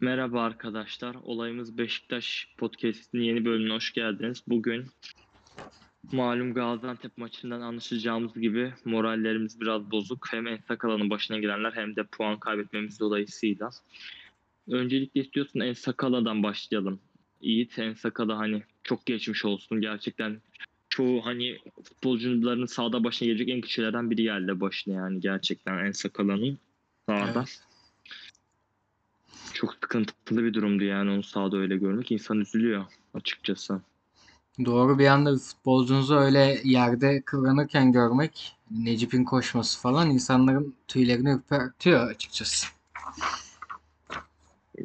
Merhaba 0.00 0.42
arkadaşlar. 0.42 1.16
Olayımız 1.22 1.78
Beşiktaş 1.78 2.48
Podcast'in 2.56 3.20
yeni 3.20 3.44
bölümüne 3.44 3.72
hoş 3.72 3.92
geldiniz. 3.92 4.42
Bugün 4.46 4.86
malum 6.12 6.54
Gaziantep 6.54 7.18
maçından 7.18 7.60
anlaşılacağımız 7.60 8.34
gibi 8.34 8.72
morallerimiz 8.84 9.60
biraz 9.60 9.90
bozuk. 9.90 10.32
Hem 10.32 10.46
Ensakala'nın 10.46 11.10
başına 11.10 11.38
gelenler 11.38 11.72
hem 11.72 11.96
de 11.96 12.04
puan 12.04 12.38
kaybetmemiz 12.40 13.00
dolayısıyla. 13.00 13.70
Öncelikle 14.68 15.20
istiyorsun 15.20 15.60
Ensakala'dan 15.60 16.42
başlayalım. 16.42 17.00
Yiğit 17.40 17.78
Ensakala 17.78 18.38
hani 18.38 18.62
çok 18.82 19.06
geçmiş 19.06 19.44
olsun. 19.44 19.80
Gerçekten 19.80 20.40
çoğu 20.88 21.26
hani 21.26 21.58
futbolcuların 21.82 22.66
sahada 22.66 23.04
başına 23.04 23.26
gelecek 23.26 23.48
en 23.48 23.60
kişilerden 23.60 24.10
biri 24.10 24.22
geldi 24.22 24.60
başına 24.60 24.94
yani 24.94 25.20
gerçekten 25.20 25.86
Ensakala'nın 25.86 26.58
sahada. 27.08 27.38
Evet. 27.38 27.73
Çok 29.54 29.74
sıkıntılı 29.74 30.44
bir 30.44 30.54
durumdu 30.54 30.84
yani 30.84 31.10
onu 31.10 31.22
sahada 31.22 31.56
öyle 31.56 31.76
görmek. 31.76 32.12
İnsan 32.12 32.40
üzülüyor 32.40 32.84
açıkçası. 33.14 33.80
Doğru 34.64 34.98
bir 34.98 35.06
anda 35.06 35.36
futbolcunuzu 35.36 36.14
öyle 36.14 36.60
yerde 36.64 37.22
kıvranırken 37.22 37.92
görmek, 37.92 38.56
Necip'in 38.70 39.24
koşması 39.24 39.80
falan 39.82 40.10
insanların 40.10 40.74
tüylerini 40.88 41.30
ürpertiyor 41.30 42.10
açıkçası. 42.10 42.66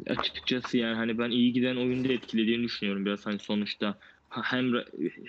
Açıkçası 0.06 0.76
yani 0.76 0.96
hani 0.96 1.18
ben 1.18 1.30
iyi 1.30 1.52
giden 1.52 1.76
oyunda 1.76 2.12
etkilediğini 2.12 2.62
düşünüyorum 2.62 3.04
biraz 3.04 3.26
hani 3.26 3.38
sonuçta. 3.38 3.98
Hem 4.30 4.72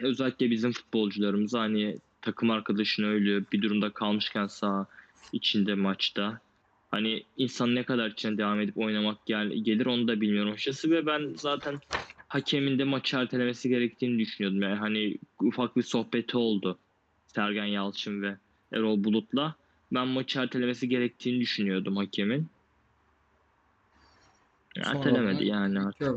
özellikle 0.02 0.52
bizim 0.52 0.72
futbolcularımız 0.72 1.54
hani 1.54 1.98
takım 2.22 2.52
arkadaşını 2.52 3.08
öyle 3.08 3.52
bir 3.52 3.62
durumda 3.62 3.90
kalmışken 3.90 4.48
sağ 4.48 4.86
içinde 5.34 5.76
maçta. 5.76 6.40
Hani 6.92 7.24
insan 7.38 7.76
ne 7.76 7.84
kadar 7.84 8.10
içine 8.10 8.38
devam 8.38 8.62
edip 8.62 8.78
oynamak 8.78 9.26
gel 9.26 9.48
gelir 9.48 9.86
onu 9.86 10.08
da 10.08 10.22
bilmiyorum 10.22 10.52
açıkçası 10.52 10.92
ve 10.92 11.06
ben 11.06 11.34
zaten 11.36 11.80
hakemin 12.28 12.80
de 12.80 12.84
maçı 12.84 13.18
ertelemesi 13.18 13.70
gerektiğini 13.70 14.20
düşünüyordum. 14.20 14.62
Yani 14.62 14.76
hani 14.76 15.18
ufak 15.42 15.78
bir 15.78 15.84
sohbeti 15.84 16.38
oldu 16.38 16.80
Sergen 17.28 17.66
Yalçın 17.66 18.22
ve 18.22 18.38
Erol 18.74 19.04
Bulut'la. 19.04 19.56
Ben 19.94 20.08
maçı 20.08 20.40
ertelemesi 20.40 20.90
gerektiğini 20.90 21.40
düşünüyordum 21.40 21.98
hakemin. 21.98 22.50
Ertelemedi 24.78 25.46
yani 25.46 25.80
artık. 25.80 26.08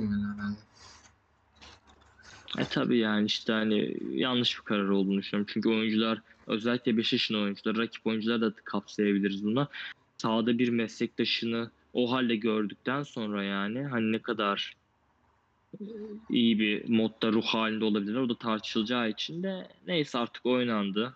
E 2.58 2.64
tabii 2.64 2.98
yani 2.98 3.26
işte 3.26 3.52
hani 3.52 3.96
yanlış 4.10 4.58
bir 4.58 4.64
karar 4.64 4.88
olduğunu 4.88 5.18
düşünüyorum. 5.18 5.52
Çünkü 5.54 5.68
oyuncular 5.68 6.20
özellikle 6.46 6.96
Beşiktaş'ın 6.96 7.34
oyuncuları, 7.34 7.78
rakip 7.78 8.06
oyuncular 8.06 8.40
da 8.40 8.54
kapsayabiliriz 8.64 9.44
buna. 9.44 9.68
Sahada 10.24 10.58
bir 10.58 10.68
meslektaşını 10.68 11.70
o 11.92 12.12
halde 12.12 12.36
gördükten 12.36 13.02
sonra 13.02 13.44
yani 13.44 13.82
hani 13.82 14.12
ne 14.12 14.18
kadar 14.18 14.76
e, 15.80 15.84
iyi 16.30 16.58
bir 16.58 16.88
modda 16.88 17.32
ruh 17.32 17.44
halinde 17.44 17.84
olabilirler 17.84 18.20
o 18.20 18.28
da 18.28 18.38
tartışılacağı 18.38 19.10
için 19.10 19.42
de 19.42 19.68
neyse 19.86 20.18
artık 20.18 20.46
oynandı. 20.46 21.14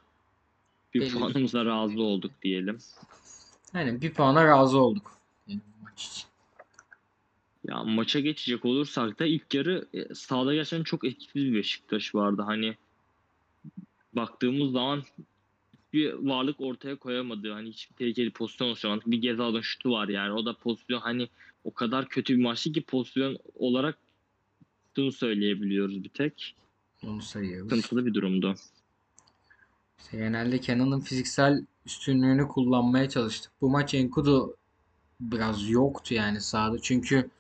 Bir 0.94 1.00
Belli. 1.00 1.12
puanımıza 1.12 1.64
razı 1.64 2.02
olduk 2.02 2.32
diyelim. 2.42 2.78
Yani 3.74 4.00
bir 4.00 4.14
puana 4.14 4.44
razı 4.46 4.78
olduk. 4.78 5.18
Yani 5.46 5.60
maç 5.82 6.06
için. 6.06 6.28
Ya 7.64 7.84
maça 7.84 8.20
geçecek 8.20 8.64
olursak 8.64 9.18
da 9.18 9.26
ilk 9.26 9.54
yarı 9.54 9.88
e, 9.94 10.14
sahada 10.14 10.54
gerçekten 10.54 10.84
çok 10.84 11.04
etkisiz 11.04 11.34
bir 11.34 11.54
Beşiktaş 11.54 12.14
vardı. 12.14 12.42
Hani 12.46 12.76
baktığımız 14.12 14.72
zaman 14.72 15.02
bir 15.92 16.12
varlık 16.12 16.60
ortaya 16.60 16.96
koyamadı. 16.96 17.52
Hani 17.52 17.68
hiçbir 17.68 17.96
tehlikeli 17.96 18.30
pozisyon 18.30 18.68
oluşturamadı. 18.68 19.02
Bir 19.06 19.22
Gezal'ın 19.22 19.60
şutu 19.60 19.90
var 19.90 20.08
yani. 20.08 20.32
O 20.32 20.44
da 20.44 20.56
pozisyon 20.56 21.00
hani 21.00 21.28
o 21.64 21.74
kadar 21.74 22.08
kötü 22.08 22.36
bir 22.36 22.42
maçtı 22.42 22.72
ki 22.72 22.82
pozisyon 22.82 23.38
olarak 23.54 23.98
şunu 24.96 25.12
söyleyebiliyoruz 25.12 26.04
bir 26.04 26.08
tek. 26.08 26.54
Onu 27.06 27.22
sayıyoruz. 27.22 27.68
Sıkıntılı 27.68 28.06
bir 28.06 28.14
durumdu. 28.14 28.54
İşte 29.98 30.16
genelde 30.16 30.60
Kenan'ın 30.60 31.00
fiziksel 31.00 31.64
üstünlüğünü 31.86 32.48
kullanmaya 32.48 33.08
çalıştık. 33.08 33.52
Bu 33.60 33.70
maç 33.70 33.94
Enkudu 33.94 34.56
biraz 35.20 35.70
yoktu 35.70 36.14
yani 36.14 36.40
sahada. 36.40 36.78
Çünkü 36.82 37.30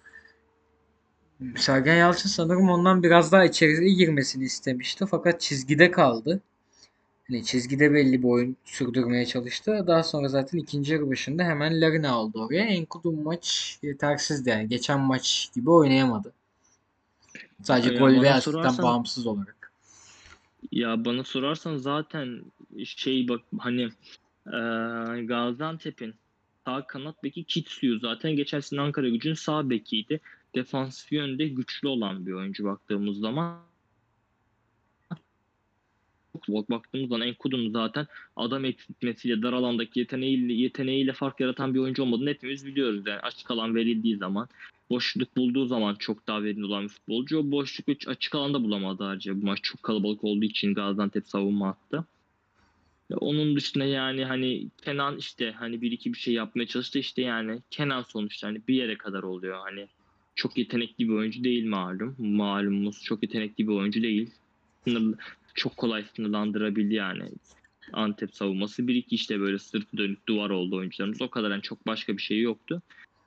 Sergen 1.56 1.96
Yalçın 1.96 2.28
sanırım 2.28 2.68
ondan 2.68 3.02
biraz 3.02 3.32
daha 3.32 3.44
içeriye 3.44 3.94
girmesini 3.94 4.44
istemişti. 4.44 5.04
Fakat 5.10 5.40
çizgide 5.40 5.90
kaldı. 5.90 6.40
Hani 7.30 7.44
çizgide 7.44 7.92
belli 7.94 8.22
bir 8.22 8.28
oyun 8.28 8.56
sürdürmeye 8.64 9.26
çalıştı. 9.26 9.84
Daha 9.86 10.02
sonra 10.02 10.28
zaten 10.28 10.58
ikinci 10.58 10.92
yarı 10.92 11.10
başında 11.10 11.44
hemen 11.44 11.80
Larin 11.80 12.02
aldı 12.02 12.38
oraya. 12.38 12.64
Enkudu 12.64 13.12
maç 13.12 13.78
yetersizdi 13.82 14.50
yani. 14.50 14.68
Geçen 14.68 15.00
maç 15.00 15.50
gibi 15.54 15.70
oynayamadı. 15.70 16.32
Sadece 17.62 17.90
Ya 17.90 17.98
gol 17.98 18.22
ve 18.22 18.32
asistten 18.34 18.78
bağımsız 18.78 19.26
olarak. 19.26 19.72
Ya 20.72 21.04
bana 21.04 21.24
sorarsan 21.24 21.76
zaten 21.76 22.42
şey 22.84 23.28
bak 23.28 23.40
hani 23.58 23.82
eee 24.46 25.24
Gaziantep'in 25.24 26.14
sağ 26.66 26.86
kanat 26.86 27.22
beki 27.24 27.44
Kitsu'yu 27.44 27.98
zaten 27.98 28.36
geçen 28.36 28.60
sene 28.60 28.80
Ankara 28.80 29.08
Gücü'nün 29.08 29.34
sağ 29.34 29.70
bekiydi. 29.70 30.20
Defansif 30.54 31.12
yönde 31.12 31.48
güçlü 31.48 31.88
olan 31.88 32.26
bir 32.26 32.32
oyuncu 32.32 32.64
baktığımız 32.64 33.18
zaman. 33.18 33.67
Bak 36.48 36.70
baktığımız 36.70 37.08
zaman 37.08 37.26
Enkudu'nun 37.26 37.70
zaten 37.70 38.06
adam 38.36 38.64
eksiltmesiyle 38.64 39.42
dar 39.42 39.52
alandaki 39.52 40.00
yeteneğiyle, 40.00 40.52
yeteneğiyle 40.52 41.12
fark 41.12 41.40
yaratan 41.40 41.74
bir 41.74 41.78
oyuncu 41.78 42.02
olmadığını 42.02 42.30
hepimiz 42.30 42.66
biliyoruz. 42.66 43.02
Yani 43.06 43.20
açık 43.20 43.50
alan 43.50 43.74
verildiği 43.74 44.16
zaman 44.16 44.48
boşluk 44.90 45.36
bulduğu 45.36 45.66
zaman 45.66 45.94
çok 45.94 46.26
daha 46.26 46.42
verimli 46.42 46.64
olan 46.64 46.84
bir 46.84 46.88
futbolcu. 46.88 47.38
O 47.38 47.50
boşluk 47.50 47.88
hiç 47.88 48.08
açık 48.08 48.34
alanda 48.34 48.64
bulamadı 48.64 49.04
ayrıca. 49.04 49.42
Bu 49.42 49.46
maç 49.46 49.58
çok 49.62 49.82
kalabalık 49.82 50.24
olduğu 50.24 50.44
için 50.44 50.74
Gaziantep 50.74 51.28
savunma 51.28 51.68
attı. 51.68 52.04
Onun 53.10 53.56
dışında 53.56 53.84
yani 53.84 54.24
hani 54.24 54.68
Kenan 54.84 55.16
işte 55.16 55.52
hani 55.52 55.82
bir 55.82 55.92
iki 55.92 56.12
bir 56.12 56.18
şey 56.18 56.34
yapmaya 56.34 56.66
çalıştı 56.66 56.98
işte 56.98 57.22
yani 57.22 57.60
Kenan 57.70 58.02
sonuçta 58.02 58.48
hani 58.48 58.60
bir 58.68 58.74
yere 58.74 58.98
kadar 58.98 59.22
oluyor 59.22 59.58
hani 59.64 59.88
çok 60.34 60.58
yetenekli 60.58 61.08
bir 61.08 61.12
oyuncu 61.12 61.44
değil 61.44 61.66
malum. 61.66 62.16
Malumumuz 62.18 63.02
çok 63.04 63.22
yetenekli 63.22 63.68
bir 63.68 63.72
oyuncu 63.72 64.02
değil. 64.02 64.30
Sınır, 64.84 65.18
çok 65.58 65.76
kolay 65.76 66.04
sınırlandırabildi 66.16 66.94
yani. 66.94 67.22
Antep 67.92 68.34
savunması. 68.34 68.88
Bir 68.88 68.94
iki 68.94 69.14
işte 69.14 69.40
böyle 69.40 69.58
sırtı 69.58 69.96
dönük 69.96 70.28
duvar 70.28 70.50
oldu 70.50 70.76
oyuncularımız. 70.76 71.22
O 71.22 71.30
kadar 71.30 71.50
yani 71.50 71.62
çok 71.62 71.86
başka 71.86 72.16
bir 72.16 72.22
şey 72.22 72.40
yoktu. 72.40 72.82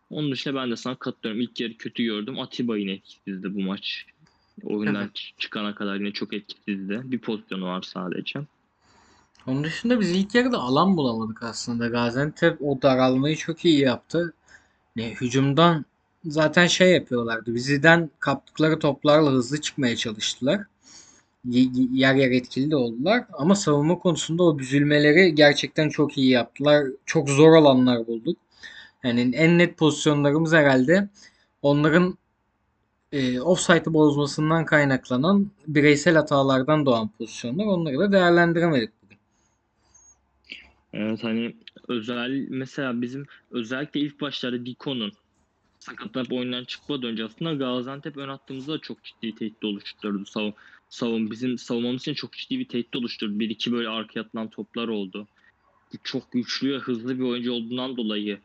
Onun 0.09 0.31
dışında 0.31 0.55
ben 0.55 0.71
de 0.71 0.75
sana 0.75 0.95
katılıyorum. 0.95 1.41
İlk 1.41 1.59
yarı 1.59 1.77
kötü 1.77 2.03
gördüm. 2.03 2.39
Atiba 2.39 2.77
yine 2.77 2.91
etkisizdi 2.91 3.55
bu 3.55 3.61
maç. 3.61 4.05
Oyundan 4.63 5.01
Evet. 5.01 5.33
çıkana 5.37 5.75
kadar 5.75 5.95
yine 5.95 6.11
çok 6.11 6.33
etkisizdi. 6.33 7.01
Bir 7.03 7.19
pozisyonu 7.19 7.65
var 7.65 7.81
sadece. 7.81 8.39
Onun 9.47 9.63
dışında 9.63 9.99
biz 9.99 10.11
ilk 10.11 10.35
yarıda 10.35 10.57
alan 10.57 10.97
bulamadık 10.97 11.43
aslında. 11.43 11.87
Gaziantep 11.87 12.61
o 12.61 12.81
daralmayı 12.81 13.35
çok 13.37 13.65
iyi 13.65 13.79
yaptı. 13.79 14.33
Ne, 14.95 15.13
hücumdan 15.13 15.85
zaten 16.25 16.67
şey 16.67 16.91
yapıyorlardı. 16.93 17.55
Bizden 17.55 18.09
kaptıkları 18.19 18.79
toplarla 18.79 19.31
hızlı 19.31 19.61
çıkmaya 19.61 19.95
çalıştılar. 19.95 20.61
Yer 21.45 22.15
yer 22.15 22.31
etkili 22.31 22.71
de 22.71 22.75
oldular. 22.75 23.25
Ama 23.33 23.55
savunma 23.55 23.99
konusunda 23.99 24.43
o 24.43 24.59
büzülmeleri 24.59 25.35
gerçekten 25.35 25.89
çok 25.89 26.17
iyi 26.17 26.29
yaptılar. 26.29 26.87
Çok 27.05 27.29
zor 27.29 27.53
alanlar 27.53 28.07
bulduk. 28.07 28.37
Yani 29.03 29.35
en 29.35 29.57
net 29.57 29.77
pozisyonlarımız 29.77 30.53
herhalde 30.53 31.09
onların 31.61 32.17
e, 33.11 33.41
offside'ı 33.41 33.93
bozmasından 33.93 34.65
kaynaklanan 34.65 35.51
bireysel 35.67 36.15
hatalardan 36.15 36.85
doğan 36.85 37.09
pozisyonlar. 37.17 37.65
Onları 37.65 37.99
da 37.99 38.11
değerlendiremedik 38.11 38.89
bugün. 39.03 39.17
Evet 40.93 41.23
hani 41.23 41.55
özel 41.87 42.47
mesela 42.49 43.01
bizim 43.01 43.25
özellikle 43.51 43.99
ilk 43.99 44.21
başlarda 44.21 44.65
Diko'nun 44.65 45.11
sakatlanıp 45.79 46.33
oyundan 46.33 46.63
çıkmadan 46.63 47.09
önce 47.09 47.25
aslında 47.25 47.53
Gaziantep 47.53 48.17
ön 48.17 48.29
hattımızda 48.29 48.73
da 48.73 48.79
çok 48.79 49.03
ciddi 49.03 49.35
tehdit 49.35 49.63
oluşturdu. 49.63 50.25
Savun, 50.25 50.53
savun 50.91 51.31
bizim 51.31 51.57
savunmamız 51.57 52.01
için 52.01 52.13
çok 52.13 52.33
ciddi 52.33 52.59
bir 52.59 52.67
tehdit 52.67 52.95
oluşturdu. 52.95 53.39
Bir 53.39 53.49
iki 53.49 53.71
böyle 53.71 53.89
arkaya 53.89 54.21
atılan 54.21 54.49
toplar 54.49 54.87
oldu. 54.87 55.27
Çok 56.03 56.31
güçlü 56.31 56.73
ve 56.73 56.77
hızlı 56.77 57.19
bir 57.19 57.23
oyuncu 57.23 57.51
olduğundan 57.53 57.97
dolayı 57.97 58.39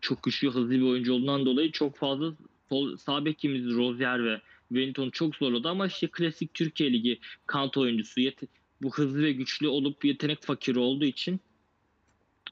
çok 0.00 0.22
güçlü 0.22 0.50
hızlı 0.50 0.70
bir 0.70 0.82
oyuncu 0.82 1.12
olduğundan 1.12 1.46
dolayı 1.46 1.72
çok 1.72 1.96
fazla 1.96 2.32
sol, 2.68 2.96
sağ 2.96 3.24
bekimiz 3.24 3.74
Rozier 3.74 4.24
ve 4.24 4.40
Wellington 4.68 5.10
çok 5.10 5.36
zorladı 5.36 5.68
ama 5.68 5.86
işte 5.86 6.06
klasik 6.06 6.54
Türkiye 6.54 6.92
Ligi 6.92 7.18
kant 7.46 7.76
oyuncusu 7.76 8.20
yet- 8.20 8.48
bu 8.82 8.94
hızlı 8.94 9.22
ve 9.22 9.32
güçlü 9.32 9.68
olup 9.68 10.04
yetenek 10.04 10.42
fakiri 10.42 10.78
olduğu 10.78 11.04
için 11.04 11.40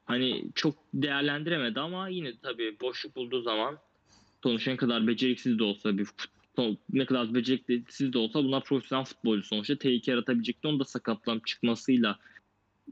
hani 0.05 0.45
çok 0.55 0.75
değerlendiremedi 0.95 1.81
ama 1.81 2.09
yine 2.09 2.33
tabii 2.43 2.77
boşluk 2.81 3.17
bulduğu 3.17 3.43
zaman 3.43 3.79
sonuçta 4.43 4.71
ne 4.71 4.77
kadar 4.77 5.07
beceriksiz 5.07 5.59
de 5.59 5.65
olsa 5.65 5.99
bir 5.99 6.05
futbol, 6.05 6.38
ne 6.93 7.07
kadar 7.07 7.35
beceriksiz 7.35 8.13
de 8.13 8.19
olsa 8.19 8.45
bunlar 8.45 8.65
profesyonel 8.65 9.05
futbolcu 9.05 9.47
sonuçta 9.47 9.79
tehlike 9.79 10.11
yaratabilecekti. 10.11 10.69
Onu 10.69 10.81
da 10.81 10.85
sakatlanıp 10.85 11.47
çıkmasıyla 11.47 12.19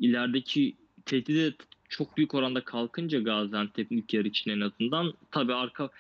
ilerideki 0.01 0.77
tehdide 1.07 1.55
çok 1.89 2.17
büyük 2.17 2.35
oranda 2.35 2.65
kalkınca 2.65 3.21
Gaziantep 3.21 3.93
ilk 3.93 4.15
yarı 4.15 4.29
için 4.29 4.51
en 4.51 4.61
azından 4.61 5.13
tabii 5.31 5.55
arka 5.55 5.91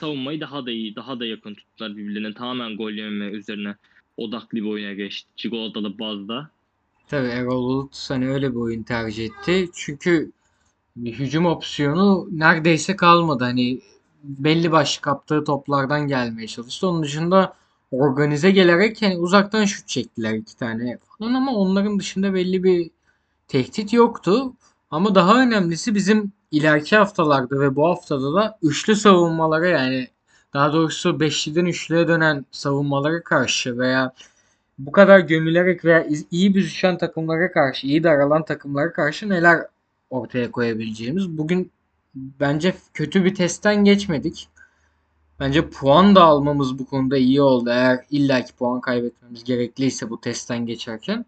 savunmayı 0.00 0.40
daha 0.40 0.66
da 0.66 0.70
iyi, 0.70 0.96
daha 0.96 1.20
da 1.20 1.26
yakın 1.26 1.54
tuttular 1.54 1.96
birbirlerine. 1.96 2.34
Tamamen 2.34 2.76
gol 2.76 2.90
yememe 2.90 3.26
üzerine 3.26 3.76
odaklı 4.16 4.58
bir 4.58 4.64
oyuna 4.64 4.92
geçti. 4.92 5.30
Çikolatalı 5.36 5.98
bazda. 5.98 6.50
Tabii 7.08 7.28
Erol 7.28 7.64
Bulut 7.64 8.10
hani 8.10 8.28
öyle 8.28 8.50
bir 8.50 8.56
oyun 8.56 8.82
tercih 8.82 9.24
etti. 9.24 9.68
Çünkü 9.74 10.32
hücum 10.96 11.46
opsiyonu 11.46 12.28
neredeyse 12.30 12.96
kalmadı. 12.96 13.44
Hani 13.44 13.80
belli 14.24 14.72
başlı 14.72 15.02
kaptığı 15.02 15.44
toplardan 15.44 16.08
gelmeye 16.08 16.46
çalıştı. 16.48 16.88
Onun 16.88 17.02
dışında 17.02 17.54
organize 17.90 18.50
gelerek 18.50 19.02
hani 19.02 19.18
uzaktan 19.18 19.64
şut 19.64 19.88
çektiler 19.88 20.34
iki 20.34 20.56
tane 20.56 20.98
falan 21.18 21.34
ama 21.34 21.54
onların 21.54 21.98
dışında 21.98 22.34
belli 22.34 22.64
bir 22.64 22.90
tehdit 23.48 23.92
yoktu. 23.92 24.52
Ama 24.90 25.14
daha 25.14 25.42
önemlisi 25.42 25.94
bizim 25.94 26.32
ileriki 26.50 26.96
haftalarda 26.96 27.60
ve 27.60 27.76
bu 27.76 27.86
haftada 27.86 28.34
da 28.34 28.58
üçlü 28.62 28.96
savunmalara 28.96 29.66
yani 29.66 30.08
daha 30.54 30.72
doğrusu 30.72 31.20
beşliden 31.20 31.66
üçlüye 31.66 32.08
dönen 32.08 32.46
savunmalara 32.50 33.22
karşı 33.22 33.78
veya 33.78 34.12
bu 34.78 34.92
kadar 34.92 35.18
gömülerek 35.20 35.84
veya 35.84 36.06
iyi 36.30 36.54
büzüşen 36.54 36.98
takımlara 36.98 37.52
karşı, 37.52 37.86
iyi 37.86 38.04
daralan 38.04 38.44
takımlara 38.44 38.92
karşı 38.92 39.28
neler 39.28 39.60
ortaya 40.10 40.50
koyabileceğimiz. 40.50 41.38
Bugün 41.38 41.70
bence 42.14 42.74
kötü 42.94 43.24
bir 43.24 43.34
testten 43.34 43.84
geçmedik. 43.84 44.48
Bence 45.40 45.70
puan 45.70 46.14
da 46.14 46.22
almamız 46.24 46.78
bu 46.78 46.86
konuda 46.86 47.16
iyi 47.16 47.42
oldu. 47.42 47.70
Eğer 47.70 48.04
illaki 48.10 48.54
puan 48.56 48.80
kaybetmemiz 48.80 49.44
gerekliyse 49.44 50.10
bu 50.10 50.20
testten 50.20 50.66
geçerken. 50.66 51.26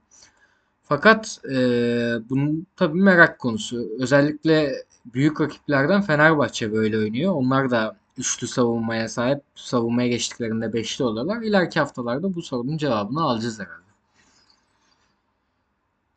Fakat 0.82 1.40
eee 1.48 2.18
bunun 2.30 2.66
tabii 2.76 2.98
merak 2.98 3.38
konusu. 3.38 3.88
Özellikle 3.98 4.72
büyük 5.14 5.40
rakiplerden 5.40 6.02
Fenerbahçe 6.02 6.72
böyle 6.72 6.98
oynuyor. 6.98 7.32
Onlar 7.34 7.70
da 7.70 7.96
üçlü 8.18 8.46
savunmaya 8.46 9.08
sahip. 9.08 9.42
Savunmaya 9.54 10.08
geçtiklerinde 10.08 10.72
beşli 10.72 11.04
oluyorlar. 11.04 11.42
İleriki 11.42 11.80
haftalarda 11.80 12.34
bu 12.34 12.42
sorunun 12.42 12.76
cevabını 12.76 13.22
alacağız 13.22 13.60
herhalde. 13.60 13.86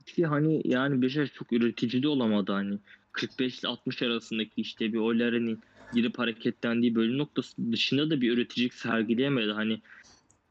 Ki 0.06 0.26
hani 0.26 0.62
yani 0.66 1.02
Beşiktaş 1.02 1.34
çok 1.34 1.54
üretici 1.54 2.04
de 2.04 2.08
olamadı 2.08 2.52
hani. 2.52 2.80
45 3.12 3.60
ile 3.60 3.68
60 3.68 4.02
arasındaki 4.02 4.62
işte 4.62 4.94
bir 4.94 4.98
Oleren'in 4.98 5.62
girip 5.94 6.20
hareketlendiği 6.20 6.96
bölüm 6.96 7.18
noktası 7.18 7.72
dışında 7.72 8.10
da 8.10 8.22
bir 8.22 8.32
üreticilik 8.32 8.74
sergileyemedi. 8.74 9.52
Hani 9.52 9.82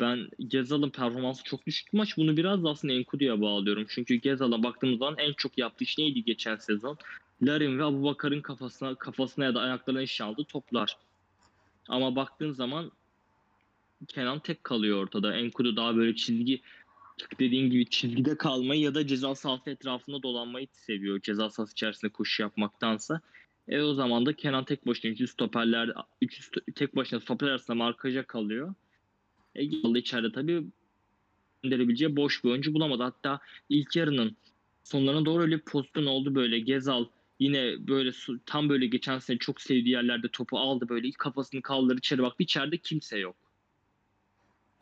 ben 0.00 0.28
Gezal'ın 0.48 0.90
performansı 0.90 1.44
çok 1.44 1.66
düşük 1.66 1.92
maç. 1.92 2.16
Bunu 2.16 2.36
biraz 2.36 2.64
da 2.64 2.70
aslında 2.70 2.94
Enkudu'ya 2.94 3.40
bağlıyorum. 3.40 3.86
Çünkü 3.88 4.14
Gezal'a 4.14 4.62
baktığımız 4.62 4.98
zaman 4.98 5.14
en 5.18 5.32
çok 5.32 5.58
yaptığı 5.58 5.84
iş 5.84 5.98
neydi 5.98 6.24
geçen 6.24 6.56
sezon? 6.56 6.98
Larin 7.42 7.78
ve 7.78 7.84
Abubakar'ın 7.84 8.40
kafasına 8.40 8.94
kafasına 8.94 9.44
ya 9.44 9.54
da 9.54 9.60
ayaklarına 9.60 10.02
iş 10.02 10.20
aldı 10.20 10.44
toplar. 10.44 10.96
Ama 11.88 12.16
baktığın 12.16 12.52
zaman 12.52 12.92
Kenan 14.08 14.40
tek 14.40 14.64
kalıyor 14.64 15.02
ortada. 15.02 15.36
Enkudu 15.36 15.76
daha 15.76 15.96
böyle 15.96 16.16
çizgi 16.16 16.60
dediğin 17.40 17.70
gibi 17.70 17.86
çizgide 17.86 18.36
kalmayı 18.36 18.80
ya 18.80 18.94
da 18.94 19.06
ceza 19.06 19.34
sahası 19.34 19.70
etrafında 19.70 20.22
dolanmayı 20.22 20.66
seviyor. 20.72 21.20
Ceza 21.20 21.50
sahası 21.50 21.72
içerisinde 21.72 22.12
koşu 22.12 22.42
yapmaktansa. 22.42 23.20
E 23.68 23.80
o 23.80 23.94
zaman 23.94 24.26
da 24.26 24.32
Kenan 24.32 24.64
tek 24.64 24.86
başına 24.86 25.10
üçlü 25.10 25.26
stoperler 25.26 25.92
üçlü 26.22 26.60
tek 26.74 26.96
başına 26.96 27.20
stoper 27.20 27.48
arasında 27.48 27.74
markaja 27.74 28.22
kalıyor. 28.22 28.74
E 29.54 29.64
Gezal 29.64 29.96
içeride 29.96 30.32
tabii 30.32 30.64
gönderebileceği 31.62 32.16
boş 32.16 32.44
bir 32.44 32.50
oyuncu 32.50 32.74
bulamadı. 32.74 33.02
Hatta 33.02 33.40
ilk 33.68 33.96
yarının 33.96 34.36
sonlarına 34.84 35.24
doğru 35.24 35.42
öyle 35.42 35.56
bir 35.56 35.64
pozisyon 35.64 36.06
oldu 36.06 36.34
böyle. 36.34 36.58
Gezal 36.58 37.04
yine 37.38 37.88
böyle 37.88 38.10
tam 38.46 38.68
böyle 38.68 38.86
geçen 38.86 39.18
sene 39.18 39.38
çok 39.38 39.60
sevdiği 39.60 39.92
yerlerde 39.92 40.28
topu 40.28 40.58
aldı 40.58 40.88
böyle 40.88 41.08
ilk 41.08 41.18
kafasını 41.18 41.62
kaldırdı 41.62 41.98
içeri 41.98 42.22
baktı 42.22 42.42
içeride 42.42 42.78
kimse 42.78 43.18
yok. 43.18 43.36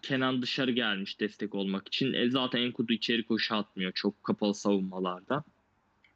Kenan 0.02 0.42
dışarı 0.42 0.70
gelmiş 0.70 1.20
destek 1.20 1.54
olmak 1.54 1.88
için. 1.88 2.12
E 2.12 2.30
zaten 2.30 2.60
Enkudu 2.60 2.92
içeri 2.92 3.26
koşu 3.26 3.54
atmıyor 3.54 3.92
çok 3.92 4.24
kapalı 4.24 4.54
savunmalarda. 4.54 5.44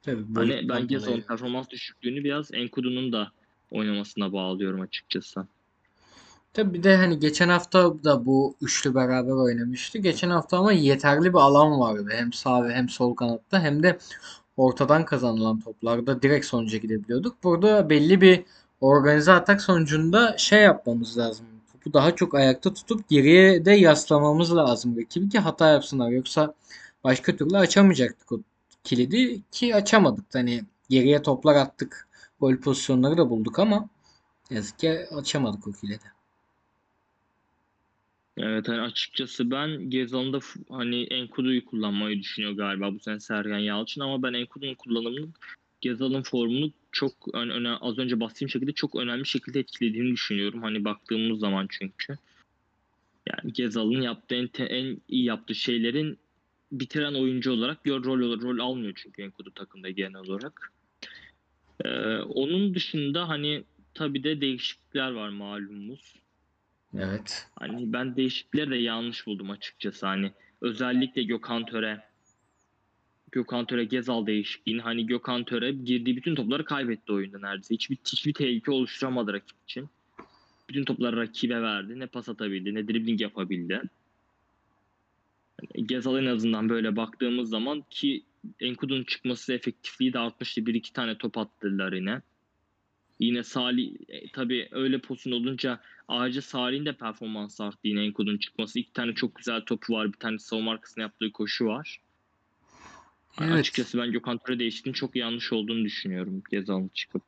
Tabii 0.02 0.24
Hani 0.34 0.68
ben 0.68 0.88
dolayı. 0.88 1.26
performans 1.26 1.68
düşüklüğünü 1.70 2.24
biraz 2.24 2.54
Enkudu'nun 2.54 3.12
da 3.12 3.32
oynamasına 3.70 4.32
bağlıyorum 4.32 4.80
açıkçası. 4.80 5.46
Tabii 6.52 6.74
bir 6.78 6.82
de 6.82 6.96
hani 6.96 7.18
geçen 7.18 7.48
hafta 7.48 8.04
da 8.04 8.26
bu 8.26 8.56
üçlü 8.60 8.94
beraber 8.94 9.32
oynamıştı. 9.32 9.98
Geçen 9.98 10.30
hafta 10.30 10.58
ama 10.58 10.72
yeterli 10.72 11.32
bir 11.32 11.38
alan 11.38 11.80
vardı. 11.80 12.08
Hem 12.12 12.32
sağ 12.32 12.64
ve 12.64 12.74
hem 12.74 12.88
sol 12.88 13.14
kanatta 13.14 13.60
hem 13.60 13.82
de 13.82 13.98
ortadan 14.56 15.04
kazanılan 15.04 15.60
toplarda 15.60 16.22
direkt 16.22 16.46
sonuca 16.46 16.78
gidebiliyorduk. 16.78 17.44
Burada 17.44 17.90
belli 17.90 18.20
bir 18.20 18.44
organize 18.80 19.32
atak 19.32 19.62
sonucunda 19.62 20.38
şey 20.38 20.62
yapmamız 20.62 21.18
lazım. 21.18 21.46
Topu 21.80 21.92
daha 21.92 22.16
çok 22.16 22.34
ayakta 22.34 22.74
tutup 22.74 23.08
geriye 23.08 23.64
de 23.64 23.72
yaslamamız 23.72 24.56
lazım 24.56 24.96
rakibi 25.00 25.28
ki 25.28 25.38
hata 25.38 25.68
yapsınlar. 25.68 26.10
Yoksa 26.10 26.54
başka 27.04 27.36
türlü 27.36 27.56
açamayacaktık 27.56 28.32
o 28.32 28.40
kilidi 28.84 29.42
ki 29.50 29.74
açamadık. 29.74 30.34
Hani 30.34 30.64
geriye 30.90 31.22
toplar 31.22 31.56
attık. 31.56 32.08
Gol 32.40 32.56
pozisyonları 32.56 33.16
da 33.16 33.30
bulduk 33.30 33.58
ama 33.58 33.88
yazık 34.50 34.78
ki 34.78 35.06
açamadık 35.16 35.68
o 35.68 35.72
kilidi. 35.72 36.12
Evet 38.36 38.68
hani 38.68 38.80
açıkçası 38.80 39.50
ben 39.50 39.90
Gezal'ın 39.90 40.32
da 40.32 40.40
hani 40.68 41.04
Enkudu'yu 41.04 41.64
kullanmayı 41.64 42.18
düşünüyor 42.18 42.52
galiba 42.52 42.94
bu 42.94 43.00
sene 43.00 43.20
Sergen 43.20 43.58
Yalçın 43.58 44.00
ama 44.00 44.22
ben 44.22 44.32
Enkudu'nun 44.32 44.74
kullanımının 44.74 45.34
Gezal'ın 45.80 46.22
formunu 46.22 46.72
çok 46.92 47.34
ön, 47.34 47.48
öne- 47.50 47.76
az 47.80 47.98
önce 47.98 48.20
bahsettiğim 48.20 48.48
şekilde 48.50 48.72
çok 48.72 48.96
önemli 48.96 49.26
şekilde 49.26 49.60
etkilediğini 49.60 50.12
düşünüyorum. 50.12 50.62
Hani 50.62 50.84
baktığımız 50.84 51.38
zaman 51.38 51.66
çünkü. 51.70 52.16
Yani 53.28 53.52
Gezal'ın 53.52 54.00
yaptığı 54.00 54.34
en, 54.34 54.48
te- 54.48 54.64
en 54.64 55.00
iyi 55.08 55.24
yaptığı 55.24 55.54
şeylerin 55.54 56.18
bitiren 56.72 57.14
oyuncu 57.14 57.52
olarak 57.52 57.84
gör 57.84 58.04
rol 58.04 58.40
rol 58.40 58.58
almıyor 58.58 58.92
çünkü 58.96 59.22
Enkudu 59.22 59.50
takımda 59.50 59.90
genel 59.90 60.20
olarak. 60.20 60.72
Ee, 61.84 62.16
onun 62.18 62.74
dışında 62.74 63.28
hani 63.28 63.64
tabii 63.94 64.24
de 64.24 64.40
değişiklikler 64.40 65.10
var 65.10 65.28
malumumuz. 65.28 66.14
Evet. 66.98 67.46
Hani 67.58 67.92
ben 67.92 68.16
değişiklikleri 68.16 68.70
de 68.70 68.76
yanlış 68.76 69.26
buldum 69.26 69.50
açıkçası. 69.50 70.06
Hani 70.06 70.32
özellikle 70.60 71.22
Gökhan 71.22 71.66
Töre 71.66 72.09
Gökhan 73.32 73.66
Töre 73.66 73.84
Gezal 73.84 74.26
değişikliğini 74.26 74.80
hani 74.80 75.06
Gökhan 75.06 75.44
Töre 75.44 75.72
girdiği 75.72 76.16
bütün 76.16 76.34
topları 76.34 76.64
kaybetti 76.64 77.12
oyunda 77.12 77.38
neredeyse. 77.38 77.74
Hiçbir, 77.74 77.96
hiçbir 77.96 78.32
tehlike 78.32 78.70
oluşturamadı 78.70 79.32
rakip 79.32 79.56
için. 79.64 79.88
Bütün 80.68 80.84
topları 80.84 81.16
rakibe 81.16 81.62
verdi. 81.62 81.98
Ne 81.98 82.06
pas 82.06 82.28
atabildi 82.28 82.74
ne 82.74 82.88
dribbling 82.88 83.20
yapabildi. 83.20 83.72
Yani 83.72 83.88
Gezal 85.86 86.18
en 86.18 86.26
azından 86.26 86.68
böyle 86.68 86.96
baktığımız 86.96 87.48
zaman 87.48 87.84
ki 87.90 88.22
Enkudu'nun 88.60 89.04
çıkması 89.04 89.52
efektifliği 89.52 90.12
de 90.12 90.18
artmıştı. 90.18 90.66
Bir 90.66 90.74
iki 90.74 90.92
tane 90.92 91.18
top 91.18 91.38
attılar 91.38 91.92
yine. 91.92 92.22
Yine 93.20 93.42
Salih 93.42 93.92
e, 94.08 94.28
tabii 94.28 94.68
öyle 94.70 94.98
pozisyon 94.98 95.32
olunca 95.32 95.80
ayrıca 96.08 96.42
Salih'in 96.42 96.86
de 96.86 96.92
performansı 96.92 97.64
arttı 97.64 97.88
yine 97.88 98.04
Enkudu'nun 98.04 98.38
çıkması. 98.38 98.78
İki 98.78 98.92
tane 98.92 99.14
çok 99.14 99.34
güzel 99.34 99.60
topu 99.60 99.92
var. 99.92 100.12
Bir 100.12 100.18
tane 100.18 100.38
savunma 100.38 100.72
arkasına 100.72 101.02
yaptığı 101.02 101.32
koşu 101.32 101.66
var. 101.66 102.00
Evet. 103.40 103.52
Açıkçası 103.52 103.98
ben 103.98 104.12
Gökhan 104.12 104.38
Töre 104.38 104.58
değişikliğinin 104.58 104.94
çok 104.94 105.16
yanlış 105.16 105.52
olduğunu 105.52 105.84
düşünüyorum 105.84 106.42
Gezal'ın 106.50 106.90
çıkıp. 106.94 107.22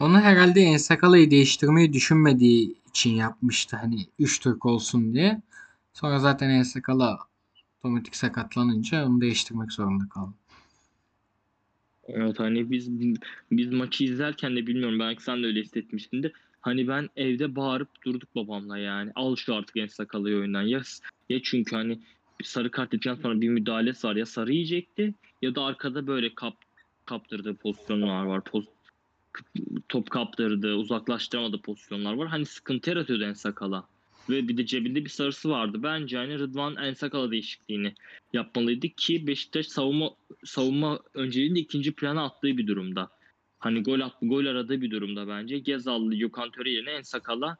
Onu 0.00 0.20
herhalde 0.20 0.60
Ensakala'yı 0.60 1.30
değiştirmeyi 1.30 1.92
düşünmediği 1.92 2.76
için 2.88 3.14
yapmıştı. 3.14 3.76
Hani 3.76 4.06
3 4.18 4.40
Türk 4.40 4.66
olsun 4.66 5.14
diye. 5.14 5.42
Sonra 5.92 6.18
zaten 6.18 6.50
Ensakala 6.50 7.18
otomatik 7.78 8.16
sakatlanınca 8.16 9.06
onu 9.06 9.20
değiştirmek 9.20 9.72
zorunda 9.72 10.04
kaldı. 10.08 10.34
Evet 12.08 12.40
hani 12.40 12.70
biz 12.70 13.00
biz 13.50 13.72
maçı 13.72 14.04
izlerken 14.04 14.56
de 14.56 14.66
bilmiyorum 14.66 14.98
belki 14.98 15.22
sen 15.22 15.42
de 15.42 15.46
öyle 15.46 15.60
hissetmişsindir. 15.60 16.32
Hani 16.60 16.88
ben 16.88 17.08
evde 17.16 17.56
bağırıp 17.56 17.88
durduk 18.04 18.34
babamla 18.34 18.78
yani. 18.78 19.12
Al 19.14 19.36
şu 19.36 19.54
artık 19.54 19.76
en 19.76 19.86
sakalı 19.86 20.28
oyundan. 20.28 20.62
Ya, 20.62 20.82
ya 21.28 21.42
çünkü 21.42 21.76
hani 21.76 21.98
bir 22.40 22.44
sarı 22.44 22.70
kart 22.70 22.92
yedikten 22.92 23.14
sonra 23.14 23.40
bir 23.40 23.48
müdahalesi 23.48 24.06
var. 24.06 24.16
Ya 24.16 24.26
sarı 24.26 24.52
yiyecekti 24.52 25.14
ya 25.42 25.54
da 25.54 25.62
arkada 25.62 26.06
böyle 26.06 26.34
kap, 26.34 26.54
kaptırdığı 27.04 27.54
pozisyonlar 27.54 28.24
var. 28.24 28.44
Poz, 28.44 28.64
top 29.88 30.10
kaptırdı, 30.10 30.74
uzaklaştıramadığı 30.74 31.62
pozisyonlar 31.62 32.12
var. 32.12 32.28
Hani 32.28 32.46
sıkıntı 32.46 32.90
yaratıyordu 32.90 33.24
en 33.24 33.32
sakala. 33.32 33.84
Ve 34.30 34.48
bir 34.48 34.56
de 34.56 34.66
cebinde 34.66 35.04
bir 35.04 35.10
sarısı 35.10 35.50
vardı. 35.50 35.82
Bence 35.82 36.16
hani 36.16 36.38
Rıdvan 36.38 36.76
en 36.76 36.94
sakala 36.94 37.30
değişikliğini 37.30 37.94
yapmalıydı 38.32 38.88
ki 38.88 39.26
Beşiktaş 39.26 39.66
savunma 39.66 40.10
savunma 40.44 41.00
önceliğinde 41.14 41.60
ikinci 41.60 41.92
plana 41.92 42.24
attığı 42.24 42.56
bir 42.58 42.66
durumda. 42.66 43.10
Hani 43.58 43.82
gol 43.82 44.00
attı, 44.00 44.26
gol 44.26 44.46
aradığı 44.46 44.80
bir 44.80 44.90
durumda 44.90 45.28
bence. 45.28 45.58
Gezallı, 45.58 46.14
Gökhan 46.14 46.50
Töre 46.50 46.70
yerine 46.70 46.90
en 46.90 47.02
sakala 47.02 47.58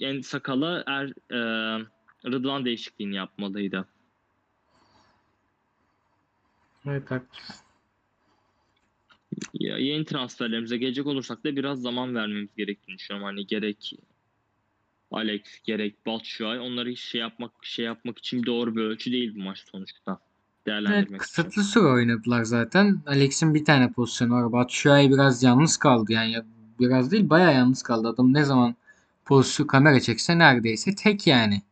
en 0.00 0.20
sakala 0.20 0.84
er, 0.86 1.12
e, 1.32 1.38
Rıdvan 2.26 2.64
değişikliğini 2.64 3.14
yapmalıydı. 3.14 3.88
Evet 6.86 7.10
haklısın. 7.10 7.54
Ya 9.54 9.78
yeni 9.78 10.04
transferlerimize 10.04 10.76
gelecek 10.76 11.06
olursak 11.06 11.44
da 11.44 11.56
biraz 11.56 11.80
zaman 11.82 12.14
vermemiz 12.14 12.54
gerektiğini 12.56 12.98
düşünüyorum. 12.98 13.26
Hani 13.26 13.46
gerek 13.46 13.94
Alex 15.10 15.42
gerek 15.64 16.06
Batshuayi 16.06 16.60
onları 16.60 16.90
hiç 16.90 17.00
şey 17.00 17.20
yapmak 17.20 17.52
şey 17.62 17.84
yapmak 17.84 18.18
için 18.18 18.46
doğru 18.46 18.76
bir 18.76 18.80
ölçü 18.80 19.12
değil 19.12 19.34
bu 19.34 19.38
maç 19.38 19.58
sonuçta. 19.72 20.12
Evet, 20.12 20.66
Değerlendirmek 20.66 21.06
için. 21.08 21.18
kısıtlı 21.18 21.64
süre 21.64 21.84
oynadılar 21.84 22.42
zaten. 22.44 23.02
Alex'in 23.06 23.54
bir 23.54 23.64
tane 23.64 23.92
pozisyonu 23.92 24.34
var. 24.34 24.52
Batshuayi 24.52 25.10
biraz 25.10 25.42
yalnız 25.42 25.76
kaldı 25.76 26.12
yani 26.12 26.32
ya- 26.32 26.44
biraz 26.80 27.10
değil 27.12 27.30
bayağı 27.30 27.54
yalnız 27.54 27.82
kaldı. 27.82 28.08
Adam 28.08 28.32
ne 28.34 28.44
zaman 28.44 28.74
pozisyon 29.24 29.66
kamera 29.66 30.00
çekse 30.00 30.38
neredeyse 30.38 30.94
tek 30.94 31.26
yani. 31.26 31.62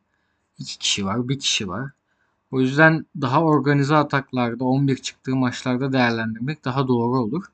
İki 0.61 0.77
kişi 0.77 1.05
var, 1.05 1.29
bir 1.29 1.39
kişi 1.39 1.67
var. 1.67 1.91
O 2.51 2.61
yüzden 2.61 3.05
daha 3.21 3.43
organize 3.43 3.95
ataklarda 3.95 4.63
11 4.63 4.97
çıktığı 4.97 5.35
maçlarda 5.35 5.93
değerlendirmek 5.93 6.65
daha 6.65 6.87
doğru 6.87 7.19
olur. 7.19 7.45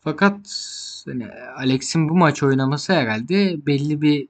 Fakat 0.00 0.36
hani 1.04 1.28
Alex'in 1.56 2.08
bu 2.08 2.14
maç 2.16 2.42
oynaması 2.42 2.92
herhalde 2.92 3.66
belli 3.66 4.02
bir 4.02 4.28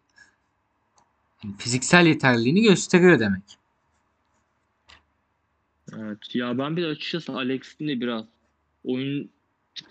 hani 1.37 1.56
fiziksel 1.56 2.06
yeterliliğini 2.06 2.62
gösteriyor 2.62 3.21
demek. 3.21 3.42
Evet. 5.92 6.35
Ya 6.35 6.59
ben 6.59 6.76
bir 6.76 6.83
de 6.83 6.87
açıkçası 6.87 7.33
Alex'in 7.33 7.88
de 7.88 8.00
biraz 8.00 8.25
oyun 8.85 9.30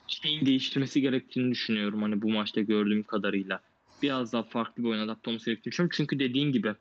şeyin 0.08 0.46
değiştirmesi 0.46 1.02
gerektiğini 1.02 1.52
düşünüyorum. 1.52 2.02
Hani 2.02 2.22
bu 2.22 2.30
maçta 2.30 2.62
gördüğüm 2.62 3.04
kadarıyla. 3.04 3.62
Biraz 4.02 4.34
daha 4.34 4.44
farklı 4.44 4.84
bir 4.84 4.90
oyun 4.90 5.00
adapte 5.00 5.30
olması 5.30 5.46
gerektiğini 5.46 5.72
düşünüyorum. 5.72 5.96
Çünkü 5.98 6.20
dediğin 6.20 6.52
gibi 6.52 6.76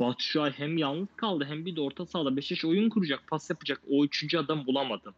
Batshuayi 0.00 0.52
hem 0.52 0.78
yalnız 0.78 1.08
kaldı 1.16 1.44
hem 1.48 1.66
bir 1.66 1.76
de 1.76 1.80
orta 1.80 2.06
sahada 2.06 2.36
Beşiktaş 2.36 2.64
oyun 2.64 2.88
kuracak, 2.90 3.26
pas 3.26 3.50
yapacak. 3.50 3.80
O 3.90 4.04
üçüncü 4.04 4.38
adam 4.38 4.66
bulamadı. 4.66 5.14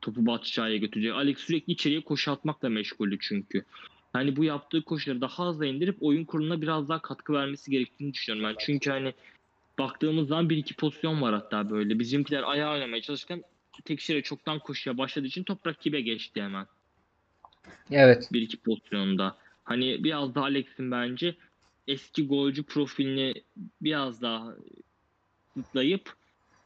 Topu 0.00 0.26
Batshuayi'ye 0.26 0.78
götürecek. 0.78 1.12
Alex 1.12 1.38
sürekli 1.38 1.72
içeriye 1.72 2.00
koşu 2.00 2.32
atmakla 2.32 2.68
meşguldü 2.68 3.18
çünkü. 3.20 3.64
Hani 4.12 4.36
bu 4.36 4.44
yaptığı 4.44 4.82
koşuları 4.82 5.20
daha 5.20 5.48
hızlı 5.48 5.66
indirip 5.66 5.96
oyun 6.00 6.24
kuruluna 6.24 6.62
biraz 6.62 6.88
daha 6.88 7.02
katkı 7.02 7.32
vermesi 7.32 7.70
gerektiğini 7.70 8.14
düşünüyorum 8.14 8.50
ben. 8.50 8.56
Çünkü 8.58 8.90
hani 8.90 9.14
baktığımız 9.78 10.28
zaman 10.28 10.50
bir 10.50 10.56
iki 10.56 10.74
pozisyon 10.74 11.22
var 11.22 11.34
hatta 11.34 11.70
böyle. 11.70 11.98
Bizimkiler 11.98 12.42
ayağa 12.42 12.72
oynamaya 12.72 13.02
çalışırken 13.02 13.42
Tekşire 13.84 14.22
çoktan 14.22 14.58
koşuya 14.58 14.98
başladığı 14.98 15.26
için 15.26 15.44
top 15.44 15.66
rakibe 15.66 16.00
geçti 16.00 16.42
hemen 16.42 16.66
Evet. 17.90 18.28
bir 18.32 18.42
iki 18.42 18.56
pozisyonda. 18.56 19.36
Hani 19.64 20.04
biraz 20.04 20.34
daha 20.34 20.44
Alex'in 20.44 20.90
bence 20.90 21.34
eski 21.88 22.26
golcü 22.26 22.62
profilini 22.62 23.34
biraz 23.80 24.22
daha 24.22 24.54
zıplayıp 25.56 26.14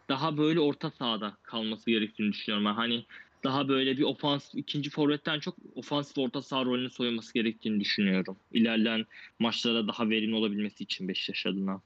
daha 0.09 0.37
böyle 0.37 0.61
orta 0.61 0.91
sahada 0.91 1.37
kalması 1.43 1.91
gerektiğini 1.91 2.33
düşünüyorum. 2.33 2.67
Ben 2.67 2.75
hani 2.75 3.05
daha 3.45 3.69
böyle 3.69 3.99
bir 3.99 4.03
ofans 4.03 4.55
ikinci 4.55 4.91
forvetten 4.91 5.41
çok 5.41 5.57
ofansif 5.75 6.19
orta 6.19 6.43
saha 6.43 6.65
rolünü 6.65 6.91
soyulması 6.91 7.35
gerektiğini 7.35 7.81
düşünüyorum. 7.81 8.37
İlerleyen 8.53 9.07
maçlarda 9.39 9.89
daha 9.89 10.11
verimli 10.11 10.35
olabilmesi 10.35 10.85
için 10.85 11.09
Beşiktaş 11.09 11.47
adına. 11.47 11.81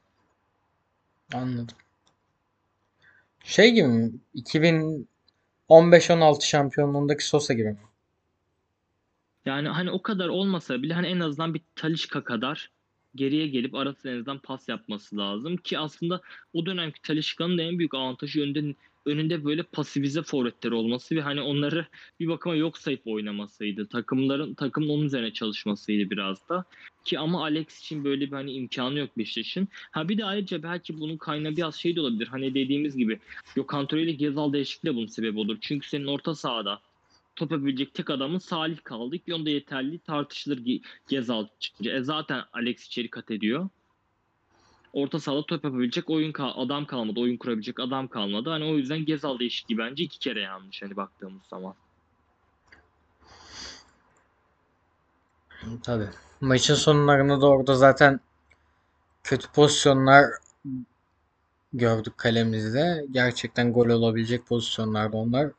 Anladım. 1.35 1.77
Şey 3.45 3.71
gibi 3.71 3.89
mi? 3.89 4.13
2015-16 5.69 6.47
şampiyonluğundaki 6.47 7.27
Sosa 7.27 7.55
gibi 7.55 7.69
mi? 7.69 7.79
Yani 9.47 9.69
hani 9.69 9.91
o 9.91 10.03
kadar 10.03 10.29
olmasa 10.29 10.83
bile 10.83 10.95
hani 10.95 11.07
en 11.07 11.21
azından 11.21 11.55
bir 11.55 11.61
Talisca 11.77 12.25
kadar 12.25 12.71
geriye 13.15 13.49
gelip 13.49 13.75
arası 13.75 14.09
en 14.09 14.15
azından 14.15 14.39
pas 14.39 14.69
yapması 14.69 15.17
lazım 15.17 15.57
ki 15.57 15.79
aslında 15.79 16.21
o 16.53 16.67
dönemki 16.67 17.03
Talisca'nın 17.03 17.59
da 17.59 17.63
en 17.63 17.79
büyük 17.79 17.95
avantajı 17.95 18.43
önünde 18.43 18.75
önünde 19.09 19.45
böyle 19.45 19.63
pasifize 19.63 20.23
forvetleri 20.23 20.75
olması 20.75 21.17
ve 21.17 21.21
hani 21.21 21.41
onları 21.41 21.87
bir 22.21 22.29
bakıma 22.29 22.55
yok 22.55 22.79
sayıp 22.79 23.07
oynamasıydı. 23.07 23.87
Takımların 23.87 24.55
takımın 24.55 24.89
onun 24.89 25.05
üzerine 25.05 25.33
çalışmasıydı 25.33 26.11
biraz 26.11 26.49
da. 26.49 26.65
Ki 27.05 27.19
ama 27.19 27.43
Alex 27.43 27.81
için 27.81 28.05
böyle 28.05 28.27
bir 28.27 28.33
hani 28.33 28.53
imkanı 28.53 28.99
yok 28.99 29.19
Beşiktaş'ın. 29.19 29.69
Ha 29.91 30.09
bir 30.09 30.19
de 30.19 30.25
ayrıca 30.25 30.63
belki 30.63 31.01
bunun 31.01 31.17
kaynağı 31.17 31.57
biraz 31.57 31.75
şey 31.75 31.97
de 31.97 32.01
olabilir. 32.01 32.27
Hani 32.27 32.55
dediğimiz 32.55 32.97
gibi 32.97 33.19
Gökhan 33.55 33.87
Töre 33.87 34.03
ile 34.03 34.13
Gezal 34.13 34.53
değişikliği 34.53 34.91
de 34.91 34.97
bunun 34.97 35.07
sebebi 35.07 35.39
olur. 35.39 35.59
Çünkü 35.61 35.89
senin 35.89 36.07
orta 36.07 36.35
sahada 36.35 36.81
top 37.39 37.53
yapabilecek 37.53 37.95
tek 37.95 38.11
adamın 38.11 38.39
Salih 38.39 38.79
kaldı 38.85 39.19
ki 39.19 39.35
onda 39.35 39.51
yeterli 39.51 39.99
tartışılır 39.99 40.59
Ge- 40.59 40.83
Gezal 41.09 41.47
çıkınca. 41.59 41.93
E 41.99 42.03
zaten 42.03 42.43
Alex 42.53 42.87
içeri 42.87 43.11
kat 43.11 43.31
ediyor. 43.31 43.69
Orta 44.93 45.21
sahada 45.21 45.47
top 45.47 45.65
yapabilecek 45.65 46.11
oyun 46.11 46.33
kal- 46.33 46.53
adam 46.57 46.87
kalmadı. 46.87 47.21
Oyun 47.21 47.37
kurabilecek 47.37 47.81
adam 47.81 48.09
kalmadı. 48.09 48.51
Hani 48.51 48.65
o 48.65 48.77
yüzden 48.77 49.05
Gezal 49.05 49.39
değişikliği 49.39 49.79
bence 49.79 50.05
iki 50.05 50.19
kere 50.19 50.41
yanlış 50.41 50.83
hani 50.83 50.97
baktığımız 50.97 51.43
zaman. 51.51 51.75
Tabii. 55.83 56.09
Maçın 56.41 56.75
sonlarında 56.75 57.41
da 57.41 57.47
orada 57.47 57.75
zaten 57.77 58.21
kötü 59.25 59.53
pozisyonlar 59.53 60.25
gördük 61.73 62.19
kalemizde. 62.19 63.05
Gerçekten 63.11 63.73
gol 63.73 63.87
olabilecek 63.89 64.47
pozisyonlardı 64.47 65.17
onlar. 65.17 65.51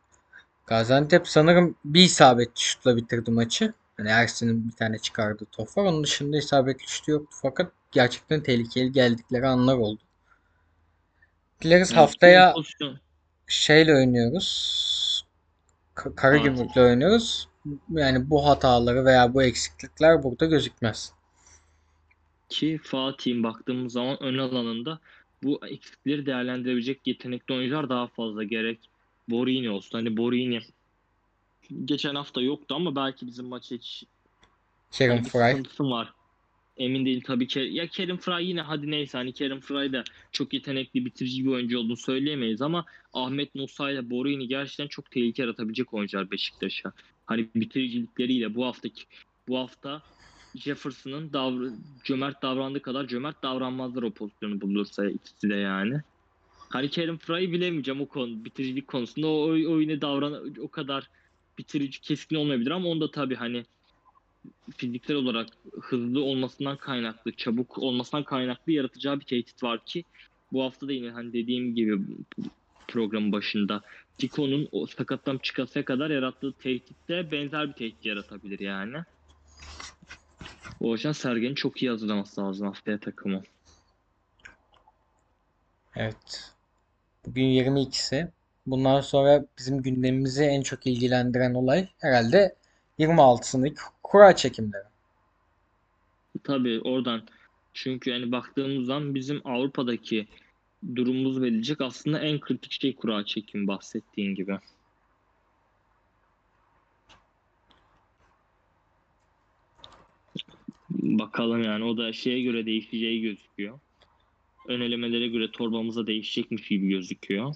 Gaziantep 0.70 1.28
sanırım 1.28 1.76
bir 1.86 2.02
isabetli 2.04 2.62
şutla 2.62 2.98
bitirdi 2.98 3.32
maçı. 3.32 3.74
Yani 4.00 4.10
Ersin'in 4.10 4.68
bir 4.68 4.72
tane 4.76 5.00
çıkardığı 5.00 5.46
top 5.46 5.78
var. 5.78 5.84
Onun 5.86 6.04
dışında 6.04 6.38
isabetli 6.38 6.88
şutu 6.88 7.12
yoktu. 7.12 7.38
Fakat 7.42 7.72
gerçekten 7.92 8.44
tehlikeli 8.44 8.92
geldikleri 8.92 9.48
anlar 9.48 9.78
oldu. 9.78 10.02
Dileriz 11.62 11.92
Yani 11.92 12.00
haftaya 12.00 12.54
pozisyon- 12.54 13.00
şeyle 13.48 13.96
oynuyoruz. 13.96 15.26
Ka- 15.96 16.16
Karagümrük'le 16.16 16.78
oynuyoruz. 16.78 17.48
Yani 17.90 18.30
bu 18.30 18.46
hataları 18.48 19.06
veya 19.06 19.34
bu 19.34 19.44
eksiklikler 19.44 20.24
burada 20.24 20.46
gözükmez. 20.46 21.14
ki 22.50 22.80
Fatih'in 22.84 23.44
baktığımız 23.44 23.94
zaman 23.94 24.24
ön 24.24 24.38
alanında 24.38 25.00
bu 25.44 25.68
eksikleri 25.68 26.26
değerlendirebilecek 26.26 27.08
yetenekli 27.08 27.54
oyuncular 27.54 27.90
daha 27.90 28.08
fazla 28.08 28.44
gerek 28.44 28.89
Borini 29.30 29.70
olsun. 29.70 29.98
Hani 29.98 30.18
Borini 30.18 30.60
geçen 31.86 32.16
hafta 32.16 32.42
yoktu 32.42 32.76
ama 32.76 32.96
belki 32.96 33.28
bizim 33.28 33.46
maça 33.46 33.76
hiç 33.76 34.04
Kerim 34.92 35.16
hani 35.16 35.64
Fry. 35.64 35.90
var. 35.90 36.14
Emin 36.78 37.06
değil 37.06 37.22
tabii 37.26 37.48
ki. 37.48 37.60
Ya 37.60 37.88
Kerim 37.88 38.18
Fry 38.18 38.48
yine 38.48 38.62
hadi 38.62 38.92
neyse 38.92 39.18
hani 39.18 39.34
Kerim 39.34 39.60
Fry 39.60 39.94
da 39.94 40.04
çok 40.32 40.54
yetenekli 40.54 41.06
bitirici 41.06 41.46
bir 41.46 41.50
oyuncu 41.50 41.80
olduğunu 41.80 41.98
söyleyemeyiz 41.98 42.62
ama 42.62 42.86
Ahmet 43.14 43.56
Musa 43.56 43.92
ile 43.92 44.10
Borini 44.10 44.48
gerçekten 44.48 44.88
çok 44.88 45.12
tehlike 45.12 45.42
yaratabilecek 45.42 45.94
oyuncular 45.94 46.32
Beşiktaş'a. 46.32 46.94
Hani 47.26 47.50
bitiricilikleriyle 47.56 48.56
bu 48.56 48.66
haftaki 48.66 49.04
bu 49.48 49.58
hafta 49.58 50.02
Jefferson'ın 50.56 51.34
davr 51.34 51.72
cömert 52.04 52.42
davrandığı 52.42 52.82
kadar 52.82 53.08
cömert 53.08 53.44
davranmazlar 53.44 54.04
o 54.04 54.14
pozisyonu 54.14 54.62
bulursa 54.62 55.10
ikisi 55.10 55.50
de 55.50 55.56
yani. 55.56 56.02
Hani 56.70 56.90
Kerim 56.90 57.18
Fry'ı 57.18 57.52
bilemeyeceğim 57.52 58.02
o 58.02 58.08
konu 58.08 58.46
bitiricilik 58.46 58.88
konusunda 58.88 59.28
o 59.28 59.48
oy- 59.48 59.68
oyuna 59.68 60.02
davran 60.02 60.54
o 60.60 60.72
kadar 60.72 61.10
bitirici 61.58 62.02
keskin 62.02 62.36
olmayabilir 62.36 62.72
ama 62.72 62.88
onda 62.88 63.12
tabii 63.12 63.36
hani 63.36 63.66
fiziksel 64.78 65.16
olarak 65.16 65.48
hızlı 65.82 66.24
olmasından 66.24 66.78
kaynaklı, 66.78 67.32
çabuk 67.36 67.78
olmasından 67.78 68.24
kaynaklı 68.24 68.72
yaratacağı 68.72 69.20
bir 69.20 69.26
tehdit 69.26 69.64
var 69.64 69.86
ki 69.86 70.04
bu 70.52 70.64
hafta 70.64 70.88
da 70.88 70.94
yine 70.94 71.10
hani 71.12 71.34
dediğim 71.34 71.76
gibi 71.76 71.98
programın 72.88 73.32
başında 73.32 73.82
Diko'nun 74.20 74.68
o 74.72 74.88
sakattan 74.88 75.38
çıkasıya 75.38 75.86
kadar 75.86 76.10
yarattığı 76.10 76.54
tehdit 76.54 77.10
de 77.10 77.32
benzer 77.32 77.68
bir 77.68 77.74
tehdit 77.74 78.06
yaratabilir 78.06 78.60
yani. 78.60 78.98
O 80.80 80.94
yüzden 80.94 81.12
Sergen'in 81.12 81.56
çok 81.56 81.84
iyi 81.84 81.90
hazırlaması 81.90 82.42
lazım 82.42 82.68
haftaya 82.68 83.00
takımı. 83.00 83.44
Evet. 85.96 86.49
Bugün 87.30 87.46
22'si. 87.46 88.32
Bundan 88.66 89.02
sonra 89.02 89.46
bizim 89.58 89.82
gündemimizi 89.82 90.44
en 90.44 90.62
çok 90.62 90.88
ilgilendiren 90.88 91.54
olay 91.54 91.88
herhalde 92.00 92.56
26'sındaki 93.00 93.76
kura 94.04 94.36
çekimleri. 94.36 94.84
Tabii 96.44 96.82
oradan 96.82 97.28
çünkü 97.74 98.10
yani 98.10 98.32
baktığımız 98.32 98.86
zaman 98.86 99.16
bizim 99.16 99.42
Avrupa'daki 99.46 100.28
durumumuz 100.96 101.42
belirleyecek 101.42 101.82
aslında 101.82 102.20
en 102.20 102.40
kritik 102.40 102.72
şey 102.72 102.96
kura 102.96 103.26
çekimi 103.26 103.68
bahsettiğin 103.68 104.36
gibi. 104.36 104.60
Bakalım 110.90 111.64
yani 111.64 111.84
o 111.84 111.98
da 111.98 112.14
şeye 112.14 112.42
göre 112.42 112.66
değişeceği 112.66 113.22
gözüküyor. 113.22 113.80
Ön 114.70 114.82
elemelere 114.82 115.28
göre 115.28 115.52
torbamıza 115.52 116.08
değişecekmiş 116.08 116.68
gibi 116.68 116.90
gözüküyor. 116.90 117.56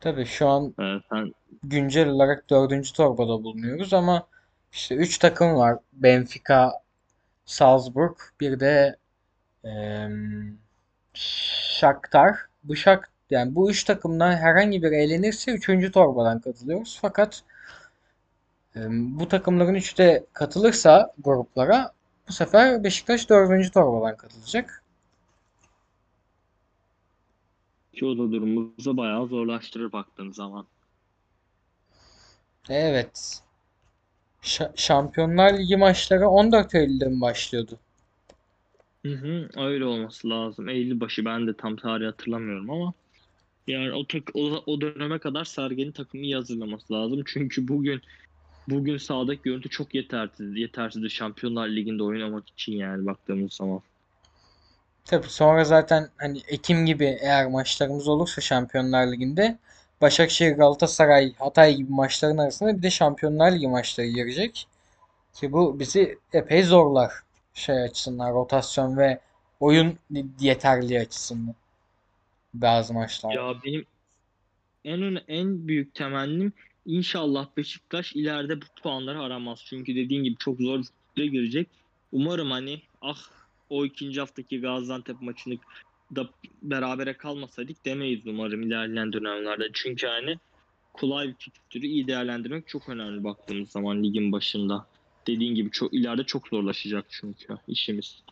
Tabii 0.00 0.24
şu 0.26 0.48
an 0.48 0.74
Ee, 0.80 1.00
sen 1.10 1.32
güncel 1.62 2.08
olarak 2.08 2.50
dördüncü 2.50 2.92
torbada 2.92 3.44
bulunuyoruz 3.44 3.94
ama 3.94 4.26
işte 4.72 4.94
3 4.94 5.18
takım 5.18 5.54
var. 5.54 5.78
Benfica, 5.92 6.72
Salzburg, 7.44 8.16
bir 8.40 8.60
de 8.60 8.96
em, 9.64 10.58
Shakhtar. 11.14 12.36
Bu 12.64 12.76
Şak 12.76 13.10
yani 13.30 13.54
bu 13.54 13.70
üç 13.70 13.84
takımdan 13.84 14.32
herhangi 14.36 14.82
biri 14.82 14.94
elenirse 14.96 15.52
üçüncü 15.52 15.92
torbadan 15.92 16.40
katılıyoruz. 16.40 16.98
Fakat 17.02 17.42
E, 18.76 18.80
bu 18.90 19.28
takımların 19.28 19.74
üçü 19.74 19.96
de 19.96 20.26
katılırsa 20.32 21.12
gruplara 21.24 21.92
bu 22.28 22.32
sefer 22.32 22.84
Beşiktaş 22.84 23.28
dördüncü 23.30 23.70
torbadan 23.70 24.16
katılacak. 24.16 24.82
Ki 27.98 28.06
o 28.06 28.18
da 28.18 28.32
durumumuzu 28.32 28.96
bayağı 28.96 29.26
zorlaştırır 29.28 29.92
baktığın 29.92 30.30
zaman. 30.30 30.68
Evet. 32.68 33.42
Şa- 34.42 34.72
Şampiyonlar 34.76 35.58
Ligi 35.58 35.76
maçları 35.76 36.28
14 36.28 36.74
Eylül'de 36.74 37.08
mi 37.08 37.20
başlıyordu? 37.20 37.78
Hı 39.06 39.12
hı, 39.12 39.48
öyle 39.56 39.84
olması 39.84 40.28
lazım. 40.30 40.68
Eylül 40.68 41.00
başı 41.00 41.24
ben 41.24 41.46
de 41.46 41.56
tam 41.56 41.76
tarihi 41.76 42.06
hatırlamıyorum 42.06 42.70
ama 42.70 42.94
yani 43.68 43.92
o, 43.92 44.06
tak, 44.08 44.30
o, 44.34 44.40
o 44.66 44.82
döneme 44.82 45.20
kadar 45.20 45.44
Sergen'in 45.44 45.92
takımı 45.92 46.24
iyi 46.24 46.34
hazırlaması 46.36 46.94
lazım. 46.94 47.22
Çünkü 47.26 47.68
bugün 47.68 48.02
bugün 48.68 48.96
sahadaki 48.98 49.42
görüntü 49.42 49.70
çok 49.70 49.94
yetersiz. 49.94 50.56
Yetersizdi 50.56 51.10
Şampiyonlar 51.10 51.68
Ligi'nde 51.68 52.04
oynamak 52.04 52.50
için 52.50 52.72
yani 52.72 53.06
baktığımız 53.06 53.54
zaman. 53.54 53.82
Tabii 55.08 55.28
sonra 55.28 55.64
zaten 55.64 56.08
hani 56.16 56.42
Ekim 56.48 56.86
gibi 56.86 57.18
eğer 57.20 57.46
maçlarımız 57.46 58.08
olursa 58.08 58.40
Şampiyonlar 58.40 59.12
Ligi'nde 59.12 59.58
Başakşehir, 60.00 60.52
Galatasaray, 60.52 61.34
Hatay 61.34 61.76
gibi 61.76 61.92
maçların 61.92 62.38
arasında 62.38 62.76
bir 62.76 62.82
de 62.82 62.90
Şampiyonlar 62.90 63.52
Ligi 63.52 63.68
maçları 63.68 64.06
girecek. 64.06 64.66
Ki 65.34 65.52
bu 65.52 65.80
bizi 65.80 66.18
epey 66.32 66.62
zorlar 66.62 67.12
şey 67.54 67.82
açısından 67.82 68.34
rotasyon 68.34 68.96
ve 68.96 69.20
oyun 69.60 69.98
yeterliği 70.40 71.00
açısından 71.00 71.54
bazı 72.54 72.94
maçlar. 72.94 73.34
Ya 73.34 73.54
benim 73.64 73.84
en 74.84 75.22
en 75.28 75.68
büyük 75.68 75.94
temennim 75.94 76.52
inşallah 76.86 77.48
Beşiktaş 77.56 78.12
ileride 78.12 78.62
bu 78.62 78.66
puanları 78.82 79.20
aramaz. 79.20 79.62
Çünkü 79.64 79.96
dediğin 79.96 80.24
gibi 80.24 80.36
çok 80.38 80.60
zor 80.60 80.84
bir 81.16 81.24
girecek. 81.24 81.68
Umarım 82.12 82.50
hani 82.50 82.82
ah 83.02 83.37
o 83.70 83.84
ikinci 83.84 84.20
haftaki 84.20 84.60
Gaziantep 84.60 85.22
maçını 85.22 85.58
da 86.16 86.28
berabere 86.62 87.16
kalmasaydık 87.16 87.84
demeyiz 87.84 88.26
umarım 88.26 88.62
ilerleyen 88.62 89.12
dönemlerde. 89.12 89.70
Çünkü 89.72 90.06
hani 90.06 90.38
kolay 90.92 91.28
bir 91.28 91.36
fikstürü 91.38 91.86
iyi 91.86 92.06
değerlendirmek 92.06 92.68
çok 92.68 92.88
önemli 92.88 93.24
baktığımız 93.24 93.70
zaman 93.70 94.02
ligin 94.02 94.32
başında. 94.32 94.86
Dediğin 95.26 95.54
gibi 95.54 95.70
çok 95.70 95.94
ileride 95.94 96.24
çok 96.24 96.48
zorlaşacak 96.48 97.06
çünkü 97.08 97.56
işimiz. 97.68 98.22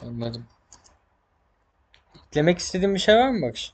Anladım. 0.00 0.44
Eklemek 2.26 2.58
istediğin 2.58 2.94
bir 2.94 3.00
şey 3.00 3.14
var 3.14 3.30
mı 3.30 3.42
Bakış? 3.42 3.72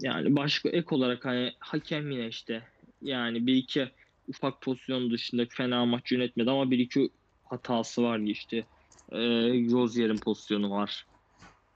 Yani 0.00 0.36
başka 0.36 0.68
ek 0.68 0.86
olarak 0.90 1.24
hani 1.24 1.52
hakem 1.58 2.10
yine 2.10 2.28
işte 2.28 2.62
yani 3.02 3.46
bir 3.46 3.54
iki 3.54 3.88
ufak 4.28 4.62
pozisyon 4.62 5.10
dışında 5.10 5.46
fena 5.50 5.86
maç 5.86 6.12
yönetmedi 6.12 6.50
ama 6.50 6.70
bir 6.70 6.78
iki 6.78 7.10
hatası 7.50 8.02
var 8.02 8.18
işte. 8.18 8.56
Ee, 9.12 9.18
Rozier'in 9.72 10.20
pozisyonu 10.20 10.70
var. 10.70 11.06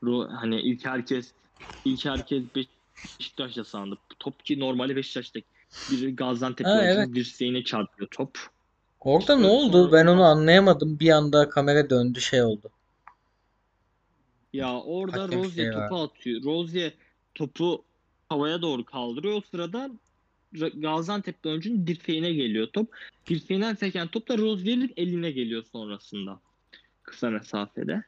Ro 0.04 0.28
hani 0.30 0.60
ilk 0.60 0.86
herkes 0.86 1.34
ilk 1.84 2.04
herkes 2.04 2.44
Beşiktaş'ta 3.20 3.64
sandı. 3.64 3.98
Top 4.18 4.44
ki 4.44 4.60
normalde 4.60 4.96
Beşiktaş'taki 4.96 5.46
bir 5.90 6.16
Gaziantep 6.16 6.66
Ha, 6.66 6.82
evet. 6.84 7.14
dirseğine 7.14 7.64
çarpıyor 7.64 8.08
top. 8.10 8.38
Orada 9.00 9.36
ne 9.36 9.46
oldu? 9.46 9.92
Ben 9.92 10.06
onu 10.06 10.24
anlayamadım. 10.24 11.00
Bir 11.00 11.10
anda 11.10 11.48
kamera 11.48 11.90
döndü 11.90 12.20
şey 12.20 12.42
oldu. 12.42 12.70
Ya 14.52 14.80
orada 14.80 15.28
Rozier 15.28 15.54
şey 15.54 15.72
var. 15.72 15.88
topu 15.88 16.02
atıyor. 16.02 16.42
Rozier 16.44 16.92
topu 17.34 17.84
havaya 18.28 18.62
doğru 18.62 18.84
kaldırıyor. 18.84 19.34
O 19.36 19.40
sırada 19.40 19.78
Ra- 19.78 19.98
Gaziantep'te 20.60 21.48
oyuncunun 21.48 21.86
dirseğine 21.86 22.32
geliyor 22.32 22.66
top. 22.66 22.88
Dirseğinden 23.28 23.74
seken 23.74 24.08
top 24.08 24.28
da 24.28 24.38
Rozier'in 24.38 24.92
eline 24.96 25.30
geliyor 25.30 25.64
sonrasında. 25.72 26.40
Kısa 27.02 27.30
mesafede. 27.30 28.04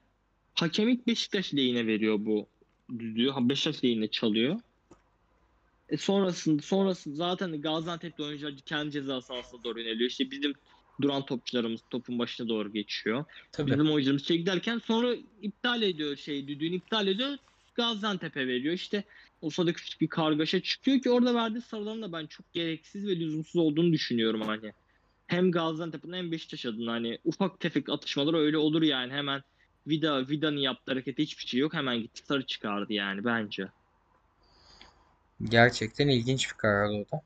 Hakem 0.54 0.88
ilk 0.88 1.06
Beşiktaş 1.06 1.54
lehine 1.54 1.86
veriyor 1.86 2.16
bu 2.20 2.46
düdüğü. 2.98 3.30
Ha, 3.30 3.48
Beşiktaş 3.48 3.84
lehine 3.84 4.08
çalıyor. 4.08 4.60
E 5.88 5.96
sonrasında, 5.96 6.62
sonrasında 6.62 7.16
zaten 7.16 7.60
Gaziantep'te 7.60 8.22
oyuncular 8.22 8.54
kendi 8.66 8.90
ceza 8.90 9.20
sahasına 9.20 9.64
doğru 9.64 9.80
yöneliyor. 9.80 10.10
İşte 10.10 10.30
bizim 10.30 10.54
duran 11.02 11.26
topçularımız 11.26 11.80
topun 11.90 12.18
başına 12.18 12.48
doğru 12.48 12.72
geçiyor. 12.72 13.24
Tabii. 13.52 13.70
Bizim 13.70 13.90
oyuncularımız 13.90 14.26
şey 14.26 14.38
giderken 14.38 14.78
sonra 14.78 15.14
iptal 15.42 15.82
ediyor 15.82 16.16
şey 16.16 16.48
düdüğünü 16.48 16.74
iptal 16.74 17.06
ediyor. 17.06 17.36
Gaziantep'e 17.76 18.46
veriyor. 18.46 18.74
İşte 18.74 19.04
o 19.40 19.50
sırada 19.50 19.72
küçük 19.72 20.00
bir 20.00 20.08
kargaşa 20.08 20.62
çıkıyor 20.62 21.00
ki 21.00 21.10
orada 21.10 21.34
verdiği 21.34 21.60
sarıların 21.60 22.02
da 22.02 22.12
ben 22.12 22.26
çok 22.26 22.52
gereksiz 22.52 23.06
ve 23.06 23.16
lüzumsuz 23.16 23.56
olduğunu 23.56 23.92
düşünüyorum 23.92 24.40
hani. 24.40 24.72
Hem 25.26 25.52
Gaziantep'in 25.52 26.12
hem 26.12 26.32
Beşiktaş 26.32 26.66
adına 26.66 26.92
hani 26.92 27.18
ufak 27.24 27.60
tefek 27.60 27.88
atışmalar 27.88 28.34
öyle 28.34 28.58
olur 28.58 28.82
yani 28.82 29.12
hemen 29.12 29.42
Vida 29.86 30.28
Vida'nın 30.28 30.56
yaptığı 30.56 30.92
harekette 30.92 31.22
hiçbir 31.22 31.46
şey 31.46 31.60
yok. 31.60 31.74
Hemen 31.74 31.98
gitti 31.98 32.22
sarı 32.26 32.46
çıkardı 32.46 32.92
yani 32.92 33.24
bence. 33.24 33.68
Gerçekten 35.44 36.08
ilginç 36.08 36.50
bir 36.50 36.56
karardı 36.56 36.92
o 36.92 37.16
da. 37.16 37.22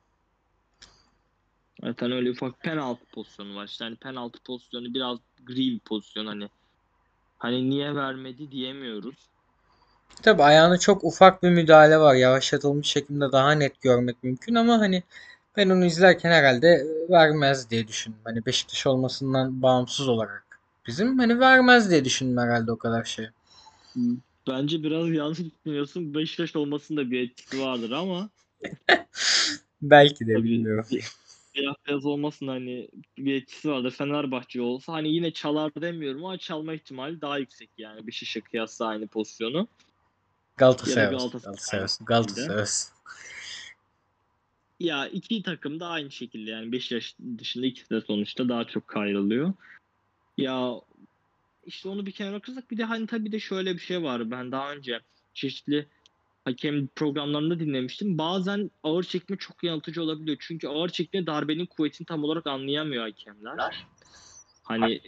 Zaten 1.85 2.13
öyle 2.13 2.31
ufak 2.31 2.61
penaltı 2.61 3.05
pozisyonu 3.07 3.55
var. 3.55 3.67
İşte 3.67 3.85
hani 3.85 3.97
penaltı 3.97 4.43
pozisyonu 4.43 4.95
biraz 4.95 5.19
gri 5.43 5.57
bir 5.57 5.81
pozisyon 5.81 6.27
hani. 6.27 6.49
Hani 7.39 7.71
niye 7.71 7.95
vermedi 7.95 8.51
diyemiyoruz. 8.51 9.31
Tabii 10.23 10.43
ayağına 10.43 10.79
çok 10.79 11.05
ufak 11.05 11.43
bir 11.43 11.51
müdahale 11.51 11.99
var. 11.99 12.15
Yavaşlatılmış 12.15 12.89
şekilde 12.89 13.33
daha 13.33 13.53
net 13.53 13.81
görmek 13.81 14.23
mümkün 14.25 14.55
ama 14.55 14.79
hani 14.79 15.03
ben 15.57 15.71
onu 15.71 15.85
izlerken 15.85 16.31
herhalde 16.31 16.87
vermez 17.11 17.71
diye 17.71 17.89
düşündüm. 17.89 18.21
Hani 18.25 18.47
Beşiktaş 18.47 18.87
olmasından 18.87 19.63
bağımsız 19.63 20.09
olarak 20.09 20.61
bizim 20.87 21.19
hani 21.19 21.41
vermez 21.41 21.91
diye 21.91 22.05
düşündüm 22.05 22.39
herhalde 22.39 22.73
o 22.73 22.77
kadar 22.77 23.05
şey. 23.05 23.27
Bence 24.49 24.83
biraz 24.83 25.09
yanlış 25.15 25.39
düşünüyorsun. 25.39 26.15
Beşiktaş 26.15 26.57
olmasında 26.57 27.11
bir 27.11 27.21
etkisi 27.21 27.61
vardır 27.61 27.91
ama 27.91 28.31
Belki 29.83 30.27
de 30.27 30.33
tabii 30.33 30.45
bilmiyorum. 30.45 30.87
siyah 31.55 31.75
beyaz 31.89 32.07
olmasın 32.07 32.49
hani 32.49 32.89
bir 33.19 33.35
etkisi 33.35 33.71
vardır. 33.71 33.91
Fenerbahçe 33.91 34.63
olsa 34.63 34.93
hani 34.93 35.15
yine 35.15 35.31
çalar 35.33 35.73
demiyorum 35.75 36.25
ama 36.25 36.39
çalma 36.39 36.75
ihtimali 36.75 37.21
daha 37.21 37.39
yüksek 37.39 37.71
yani 37.79 38.07
Beşiktaş'a 38.07 38.41
kıyasla 38.41 38.87
aynı 38.87 39.07
pozisyonu. 39.07 39.69
Galatasaray 40.61 41.15
olsun. 41.15 41.31
Galatasaray 41.31 41.45
Galatasaray 41.45 41.85
olsun. 41.85 41.97
şekilde. 41.97 42.15
Galatasaray 42.15 42.63
olsun. 42.63 42.93
Ya 44.81 45.07
iki 45.09 45.43
takım 45.43 45.81
da 45.81 45.89
aynı 45.89 46.11
şekilde 46.11 46.51
yani 46.51 46.73
Beşiktaş 46.73 47.15
dışında 47.39 47.67
ikisi 47.67 47.91
de 47.91 48.01
sonuçta 48.01 48.49
daha 48.49 48.65
çok 48.65 48.89
kayrılıyor. 48.89 49.53
Ya 50.39 50.73
işte 51.67 51.89
onu 51.89 52.07
bir 52.07 52.13
kenara 52.13 52.33
bırakırsak 52.33 52.71
bir 52.71 52.79
de 52.79 52.85
hani 52.85 53.07
tabii 53.07 53.33
de 53.33 53.41
şöyle 53.41 53.75
bir 53.75 53.81
şey 53.81 54.03
var. 54.03 54.31
Ben 54.31 54.53
daha 54.53 54.73
önce 54.73 55.01
çeşitli 55.35 55.87
hakem 56.45 56.87
programlarında 56.87 57.61
dinlemiştim. 57.61 58.19
Bazen 58.19 58.71
ağır 58.83 59.05
çekme 59.05 59.37
çok 59.37 59.65
yanıltıcı 59.65 60.03
olabiliyor. 60.03 60.37
Çünkü 60.41 60.69
ağır 60.69 60.89
çekme 60.89 61.27
darbenin 61.27 61.67
kuvvetini 61.67 62.07
tam 62.07 62.25
olarak 62.25 62.47
anlayamıyor 62.47 63.05
hakemler. 63.05 63.87
Hani 64.63 65.01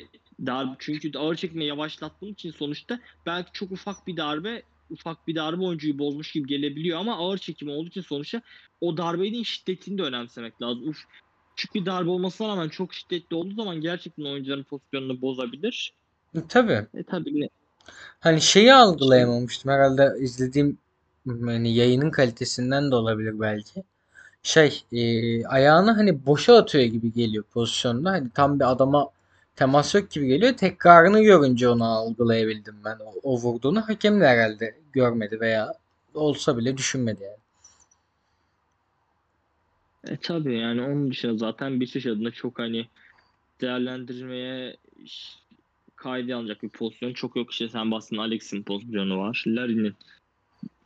dar 0.47 0.69
çünkü 0.79 1.19
ağır 1.19 1.35
çekme 1.37 1.65
yavaşlattığın 1.65 2.33
için 2.33 2.51
sonuçta 2.51 3.01
belki 3.27 3.53
çok 3.53 3.73
ufak 3.73 4.07
bir 4.07 4.17
darbe 4.17 4.62
ufak 4.90 5.27
bir 5.27 5.35
darbe 5.35 5.64
oyuncuyu 5.64 5.99
bozmuş 5.99 6.33
gibi 6.33 6.49
gelebiliyor 6.49 6.99
ama 6.99 7.16
ağır 7.16 7.38
çekim 7.38 7.68
olduğu 7.68 7.88
için 7.88 8.01
sonuçta 8.01 8.42
o 8.81 8.97
darbenin 8.97 9.42
şiddetini 9.42 9.99
de 9.99 10.03
önemsemek 10.03 10.62
lazım. 10.62 10.88
Uf, 10.88 11.05
küçük 11.57 11.75
bir 11.75 11.87
darbe 11.87 12.11
olmasına 12.11 12.49
rağmen 12.49 12.68
çok 12.68 12.95
şiddetli 12.95 13.37
olduğu 13.37 13.55
zaman 13.55 13.81
gerçekten 13.81 14.25
oyuncuların 14.25 14.64
pozisyonunu 14.64 15.21
bozabilir. 15.21 15.92
Tabii. 16.49 16.87
E 16.95 17.03
tabii 17.03 17.49
Hani 18.21 18.40
şeyi 18.40 18.75
algılayamamıştım. 18.75 19.73
Herhalde 19.73 20.12
izlediğim 20.21 20.79
hani 21.27 21.75
yayının 21.75 22.11
kalitesinden 22.11 22.90
de 22.90 22.95
olabilir 22.95 23.40
belki. 23.40 23.83
Şey, 24.42 24.83
e, 24.92 25.47
ayağını 25.47 25.92
hani 25.92 26.27
boşa 26.27 26.57
atıyor 26.57 26.85
gibi 26.85 27.12
geliyor 27.12 27.45
pozisyonda. 27.45 28.11
Hani 28.11 28.31
tam 28.35 28.61
bir 28.61 28.71
adama 28.71 29.09
temas 29.57 29.95
yok 29.95 30.11
gibi 30.11 30.27
geliyor. 30.27 30.53
Tekrarını 30.53 31.23
görünce 31.23 31.69
onu 31.69 31.85
algılayabildim 31.85 32.77
ben. 32.85 32.99
O, 33.05 33.15
o 33.23 33.38
vurduğunu 33.38 33.88
hakem 33.88 34.21
de 34.21 34.27
herhalde 34.27 34.77
görmedi 34.93 35.41
veya 35.41 35.75
olsa 36.15 36.59
bile 36.59 36.77
düşünmedi 36.77 37.23
yani. 37.23 37.43
E 40.05 40.17
tabii 40.17 40.59
yani 40.59 40.83
onun 40.83 41.11
dışında 41.11 41.37
zaten 41.37 41.81
Beşiktaş 41.81 42.07
adına 42.07 42.31
çok 42.31 42.59
hani 42.59 42.88
değerlendirmeye 43.61 44.77
kaydı 45.97 46.37
alınacak 46.37 46.62
bir 46.62 46.69
pozisyon 46.69 47.12
çok 47.12 47.37
yok. 47.37 47.53
İşte 47.53 47.69
sen 47.69 47.91
bahsettin 47.91 48.17
Alex'in 48.17 48.62
pozisyonu 48.62 49.19
var. 49.19 49.45
Larin'in 49.47 49.95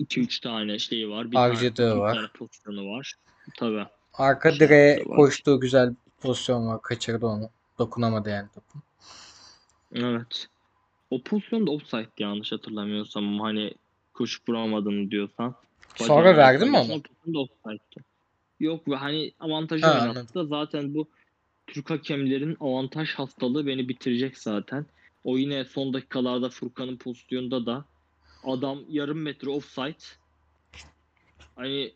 2-3 0.01 0.43
tane 0.43 0.79
şeyi 0.79 1.11
var. 1.11 1.31
Bir 1.31 1.37
tane, 1.37 1.99
var. 1.99 2.15
tane 2.15 2.29
pozisyonu 2.35 2.91
var. 2.91 3.15
Tabii. 3.59 3.87
Arka 4.15 4.51
Şey 4.51 4.61
direğe 4.61 5.05
koştuğu 5.05 5.61
güzel 5.61 5.91
bir 5.91 5.97
pozisyon 6.21 6.67
var. 6.67 6.83
Kaçırdı 6.83 7.27
onu. 7.27 7.51
Dokunamadı 7.79 8.31
yani 8.31 8.49
topu. 8.55 8.79
Evet. 9.93 10.49
O 11.11 11.23
pozisyon 11.23 11.67
da 11.67 11.71
offside 11.71 12.11
yanlış 12.19 12.53
hatırlamıyorsam 12.53 13.29
ama 13.29 13.45
hani 13.45 13.75
koşup 14.15 14.49
vuramadığını 14.49 15.11
diyorsan. 15.11 15.55
Sonra 15.97 16.19
Bacağına 16.19 16.37
verdi 16.37 16.65
mi 16.65 16.73
pozisyon 16.73 17.35
da 17.35 17.39
offside'ti. 17.39 18.01
Yok 18.61 18.89
ve 18.89 18.97
hani 18.97 19.33
avantajı 19.41 19.87
Ha, 19.87 20.01
oynattı 20.01 20.47
zaten 20.47 20.95
bu 20.95 21.09
Türk 21.67 21.91
hakemlerin 21.91 22.57
avantaj 22.61 23.15
hastalığı 23.15 23.67
beni 23.67 23.89
bitirecek 23.89 24.39
zaten. 24.39 24.87
O 25.25 25.37
yine 25.39 25.65
son 25.65 25.95
dakikalarda 25.95 26.49
Furkan'ın 26.49 26.97
pozisyonunda 26.97 27.67
da 27.67 27.85
adam 28.45 28.79
yarım 28.89 29.23
metre 29.23 29.51
offside. 29.51 30.05
Hani 31.57 31.93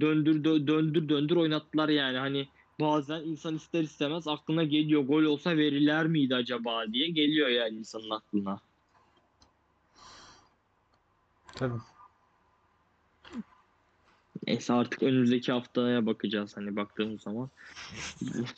döndür 0.00 0.44
dö- 0.44 0.66
döndür 0.66 1.08
döndür 1.08 1.36
oynattılar 1.36 1.88
yani 1.88 2.18
hani 2.18 2.48
bazen 2.80 3.20
insan 3.20 3.56
ister 3.56 3.82
istemez 3.82 4.28
aklına 4.28 4.64
geliyor 4.64 5.02
gol 5.02 5.22
olsa 5.22 5.56
verirler 5.56 6.06
miydi 6.06 6.34
acaba 6.34 6.92
diye 6.92 7.08
geliyor 7.08 7.48
yani 7.48 7.78
insanın 7.78 8.10
aklına. 8.10 8.60
Tabii. 11.54 11.78
Neyse 14.46 14.72
artık 14.72 15.02
önümüzdeki 15.02 15.52
haftaya 15.52 16.06
bakacağız 16.06 16.56
hani 16.56 16.76
baktığımız 16.76 17.22
zaman. 17.22 17.50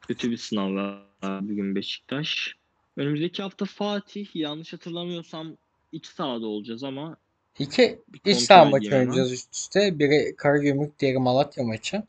Kötü 0.00 0.30
bir 0.30 0.36
sınav 0.36 0.74
var 0.74 1.48
bugün 1.48 1.74
Beşiktaş. 1.74 2.56
Önümüzdeki 2.96 3.42
hafta 3.42 3.64
Fatih 3.64 4.36
yanlış 4.36 4.72
hatırlamıyorsam 4.72 5.56
iç 5.92 6.06
sahada 6.06 6.46
olacağız 6.46 6.84
ama 6.84 7.16
İki 7.58 7.98
iç 8.24 8.38
saha 8.38 8.64
maçı 8.64 8.96
oynayacağız 8.96 9.32
üst 9.32 9.54
üste. 9.54 9.98
Biri 9.98 10.36
Karagümrük, 10.36 10.98
diğeri 10.98 11.18
Malatya 11.18 11.64
maçı. 11.64 12.02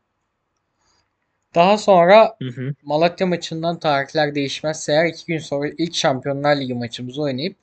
Daha 1.56 1.78
sonra 1.78 2.36
hı 2.42 2.50
hı. 2.50 2.74
Malatya 2.84 3.28
maçından 3.28 3.80
tarihler 3.80 4.36
değişmezse 4.36 4.92
eğer 4.92 5.06
iki 5.06 5.26
gün 5.26 5.38
sonra 5.40 5.70
ilk 5.78 5.96
Şampiyonlar 5.96 6.56
Ligi 6.62 6.74
maçımızı 6.74 7.22
oynayıp 7.22 7.56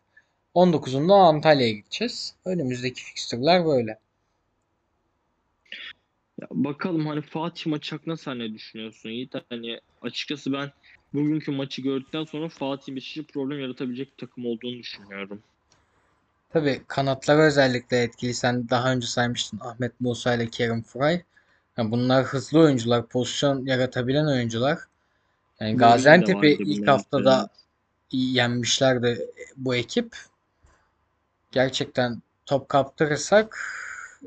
19'unda 0.55 1.14
Antalya'ya 1.14 1.72
gideceğiz. 1.72 2.35
Önümüzdeki 2.44 3.05
fikstürler 3.05 3.66
böyle. 3.66 3.99
Ya 6.40 6.49
bakalım 6.51 7.07
hani 7.07 7.22
Fatih 7.22 7.66
maçı 7.66 7.96
hakkında 7.96 8.16
sen 8.16 8.38
ne 8.38 8.55
düşünüyorsun 8.55 9.11
Yiğit? 9.11 9.35
Hani 9.51 9.81
açıkçası 10.03 10.53
ben 10.53 10.70
bugünkü 11.14 11.51
maçı 11.51 11.83
gördükten 11.83 12.25
sonra 12.25 12.49
Fatih 12.49 12.94
Beşiktaş'a 12.94 13.33
problem 13.33 13.61
yaratabilecek 13.61 14.12
bir 14.12 14.27
takım 14.27 14.46
olduğunu 14.46 14.79
düşünüyorum. 14.79 15.42
Tabii 16.51 16.81
kanatları 16.88 17.40
özellikle 17.40 18.03
etkili. 18.03 18.35
Sen 18.35 18.68
daha 18.68 18.92
önce 18.92 19.07
saymıştın 19.07 19.61
Ahmet 19.61 20.01
Musa 20.01 20.35
ile 20.35 20.46
Kerim 20.46 20.83
Furay. 20.83 21.22
Yani 21.77 21.91
bunlar 21.91 22.25
hızlı 22.25 22.61
oyuncular, 22.61 23.07
pozisyon 23.07 23.67
yaratabilen 23.67 24.27
oyuncular. 24.27 24.79
Yani 25.61 25.73
de 25.73 25.77
Gaziantep'i 25.77 26.49
ilk 26.49 26.89
haftada 26.89 27.49
iyi 28.11 28.37
yenmişlerdi 28.37 29.31
bu 29.57 29.75
ekip. 29.75 30.17
Gerçekten 31.53 32.23
top 32.47 32.69
kaptırırsak 32.69 33.59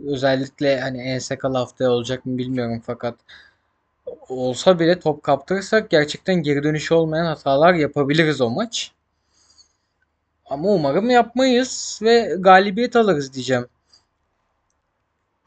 özellikle 0.07 0.79
hani 0.81 1.01
en 1.01 1.19
sakalı 1.19 1.57
haftaya 1.57 1.91
olacak 1.91 2.25
mı 2.25 2.37
bilmiyorum 2.37 2.81
fakat 2.85 3.15
olsa 4.29 4.79
bile 4.79 4.99
top 4.99 5.23
kaptırırsak 5.23 5.89
gerçekten 5.89 6.35
geri 6.35 6.63
dönüşü 6.63 6.93
olmayan 6.93 7.25
hatalar 7.25 7.73
yapabiliriz 7.73 8.41
o 8.41 8.49
maç. 8.49 8.91
Ama 10.45 10.69
umarım 10.69 11.09
yapmayız 11.09 11.99
ve 12.01 12.35
galibiyet 12.39 12.95
alırız 12.95 13.33
diyeceğim. 13.33 13.67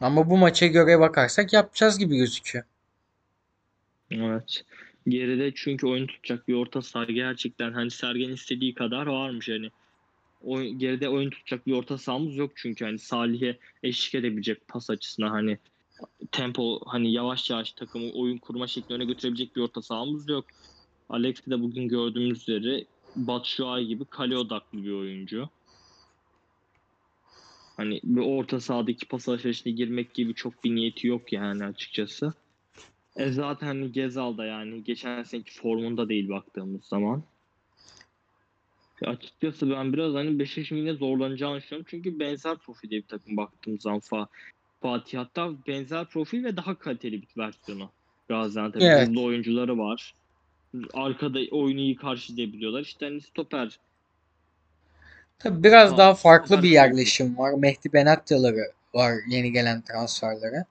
Ama 0.02 0.30
bu 0.30 0.36
maça 0.36 0.66
göre 0.66 1.00
bakarsak 1.00 1.52
yapacağız 1.52 1.98
gibi 1.98 2.16
gözüküyor. 2.16 2.64
Evet. 4.10 4.64
Geride 5.08 5.52
çünkü 5.54 5.86
oyun 5.86 6.06
tutacak 6.06 6.48
bir 6.48 6.54
orta 6.54 6.82
saha 6.82 7.04
gerçekten 7.04 7.72
hani 7.72 7.90
Sergen 7.90 8.32
istediği 8.32 8.74
kadar 8.74 9.06
varmış 9.06 9.48
hani. 9.48 9.70
Oy, 10.42 10.68
geride 10.68 11.08
oyun 11.08 11.30
tutacak 11.30 11.66
bir 11.66 11.72
orta 11.72 11.98
sahamız 11.98 12.36
yok 12.36 12.52
çünkü 12.54 12.84
hani 12.84 12.98
Salih'e 12.98 13.58
eşlik 13.82 14.14
edebilecek 14.14 14.68
pas 14.68 14.90
açısından 14.90 15.28
hani 15.28 15.58
tempo 16.32 16.80
hani 16.86 17.12
yavaş 17.12 17.50
yavaş 17.50 17.72
takımı 17.72 18.12
oyun 18.12 18.38
kurma 18.38 18.66
şeklini 18.66 18.96
öne 18.96 19.04
götürebilecek 19.04 19.56
bir 19.56 19.60
orta 19.60 19.82
sahamız 19.82 20.28
yok. 20.28 20.44
Alex 21.08 21.36
de 21.46 21.62
bugün 21.62 21.88
gördüğümüz 21.88 22.48
üzere 22.48 22.84
Batshuayi 23.16 23.86
gibi 23.86 24.04
kale 24.04 24.36
odaklı 24.36 24.84
bir 24.84 24.92
oyuncu. 24.92 25.48
Hani 27.76 28.00
bir 28.04 28.20
orta 28.20 28.60
sahadaki 28.60 29.08
pas 29.08 29.28
alışverişine 29.28 29.72
girmek 29.72 30.14
gibi 30.14 30.34
çok 30.34 30.64
bir 30.64 30.74
niyeti 30.74 31.06
yok 31.06 31.32
yani 31.32 31.64
açıkçası. 31.64 32.32
E 33.16 33.32
zaten 33.32 33.66
hani 33.66 33.92
Gezal 33.92 34.38
da 34.38 34.44
yani 34.44 34.84
geçen 34.84 35.22
seneki 35.22 35.52
formunda 35.52 36.08
değil 36.08 36.28
baktığımız 36.28 36.84
zaman. 36.84 37.22
Ya 39.02 39.10
açıkçası 39.10 39.70
ben 39.70 39.92
biraz 39.92 40.14
hani 40.14 40.38
Beşiktaş'ın 40.38 40.76
yine 40.76 40.94
zorlanacağını 40.94 41.56
düşünüyorum. 41.56 41.86
Çünkü 41.90 42.18
benzer 42.18 42.58
profilde 42.58 42.96
bir 42.96 43.06
takım 43.06 43.36
baktığımız 43.36 43.82
zaman 43.82 44.00
Fa- 44.00 44.28
Fatih 44.82 45.18
hatta 45.18 45.66
benzer 45.66 46.06
profil 46.06 46.44
ve 46.44 46.56
daha 46.56 46.78
kaliteli 46.78 47.22
bir 47.22 47.28
versiyonu. 47.38 47.90
Gaziantep 48.28 48.82
Evet. 48.82 49.18
oyuncuları 49.18 49.78
var. 49.78 50.14
Arkada 50.94 51.40
oyunu 51.50 51.80
iyi 51.80 51.96
karşılayabiliyorlar. 51.96 52.80
İşte 52.80 53.06
hani 53.06 53.20
stoper 53.20 53.78
Tabii 55.38 55.62
biraz 55.62 55.84
Tamam, 55.84 55.98
daha 55.98 56.14
farklı 56.14 56.50
bir 56.50 56.56
profili. 56.56 56.74
yerleşim 56.74 57.38
var. 57.38 57.52
Mehdi 57.52 57.92
Benatyaları 57.92 58.72
var 58.94 59.14
yeni 59.28 59.52
gelen 59.52 59.80
transferlere. 59.82 60.64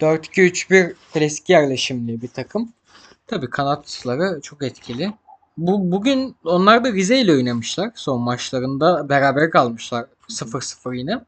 4-2-3-1 0.00 0.94
klasik 1.14 1.50
yerleşimli 1.50 2.22
bir 2.22 2.28
takım. 2.28 2.72
Tabii 3.26 3.50
kanatları 3.50 4.40
çok 4.40 4.62
etkili. 4.62 5.12
Bu 5.56 5.92
bugün 5.92 6.36
onlar 6.44 6.84
da 6.84 6.92
Rize 6.92 7.18
ile 7.20 7.32
oynamışlar. 7.32 7.90
Son 7.94 8.20
maçlarında 8.20 9.08
beraber 9.08 9.50
kalmışlar 9.50 10.06
0-0 10.28 10.96
yine. 10.96 11.20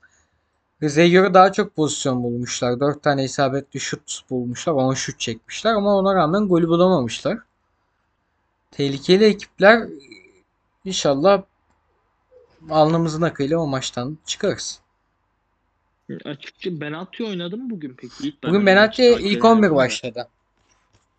Rize'ye 0.82 1.08
göre 1.08 1.34
daha 1.34 1.52
çok 1.52 1.76
pozisyon 1.76 2.22
bulmuşlar. 2.22 2.80
4 2.80 3.02
tane 3.02 3.24
isabetli 3.24 3.80
şut 3.80 4.20
bulmuşlar. 4.30 4.72
10 4.72 4.94
şut 4.94 5.20
çekmişler 5.20 5.72
ama 5.74 5.96
ona 5.96 6.14
rağmen 6.14 6.48
golü 6.48 6.68
bulamamışlar. 6.68 7.38
Tehlikeli 8.70 9.24
ekipler 9.24 9.88
inşallah 10.84 11.42
alnımızın 12.68 13.22
akıyla 13.22 13.58
o 13.58 13.66
maçtan 13.66 14.18
çıkarız. 14.26 14.80
Açıkçası 16.24 16.80
Benatya 16.80 17.26
oynadı 17.26 17.56
mı 17.56 17.70
bugün 17.70 17.94
peki? 17.98 18.28
İlk 18.28 18.42
Bugün 18.42 18.66
takip 18.66 19.20
ilk 19.20 19.44
11 19.44 19.58
edemedim 19.58 19.70
de. 19.70 19.74
başladı. 19.74 20.28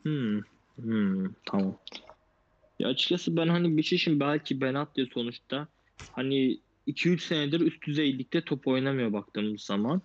Hmm, 0.04 0.42
hmm, 0.76 1.34
tamam. 1.46 1.78
Ya 2.80 2.88
açıkçası 2.88 3.38
ben 3.38 3.48
hani 3.48 3.78
Beşiktaş'ın 3.78 4.20
belki 4.20 4.62
Benatya 4.62 5.06
sonuçta 5.14 5.68
hani 6.12 6.60
2-3 6.88 7.20
senedir 7.20 7.60
üst 7.60 7.88
düzey 7.88 8.18
ligde 8.18 8.42
top 8.42 8.68
oynamıyor 8.68 9.14
baktığımız 9.14 9.62
zaman. 9.62 10.02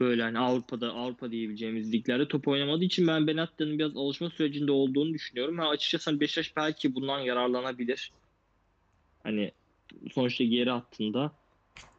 Böyle 0.00 0.22
hani 0.22 0.38
Avrupa'da 0.38 0.92
Avrupa 0.92 1.30
diyebileceğimiz 1.30 1.92
liglerde 1.92 2.28
top 2.28 2.48
oynamadığı 2.48 2.84
için 2.84 3.06
ben 3.06 3.26
Benatya'nın 3.26 3.78
biraz 3.78 3.96
alışma 3.96 4.30
sürecinde 4.30 4.72
olduğunu 4.72 5.14
düşünüyorum. 5.14 5.58
Ha, 5.58 5.68
açıkçası 5.68 6.10
hani 6.10 6.20
Beşiktaş 6.20 6.56
belki 6.56 6.94
bundan 6.94 7.18
yararlanabilir. 7.18 8.12
Hani 9.22 9.52
sonuçta 10.14 10.44
geri 10.44 10.70
hattında 10.70 11.38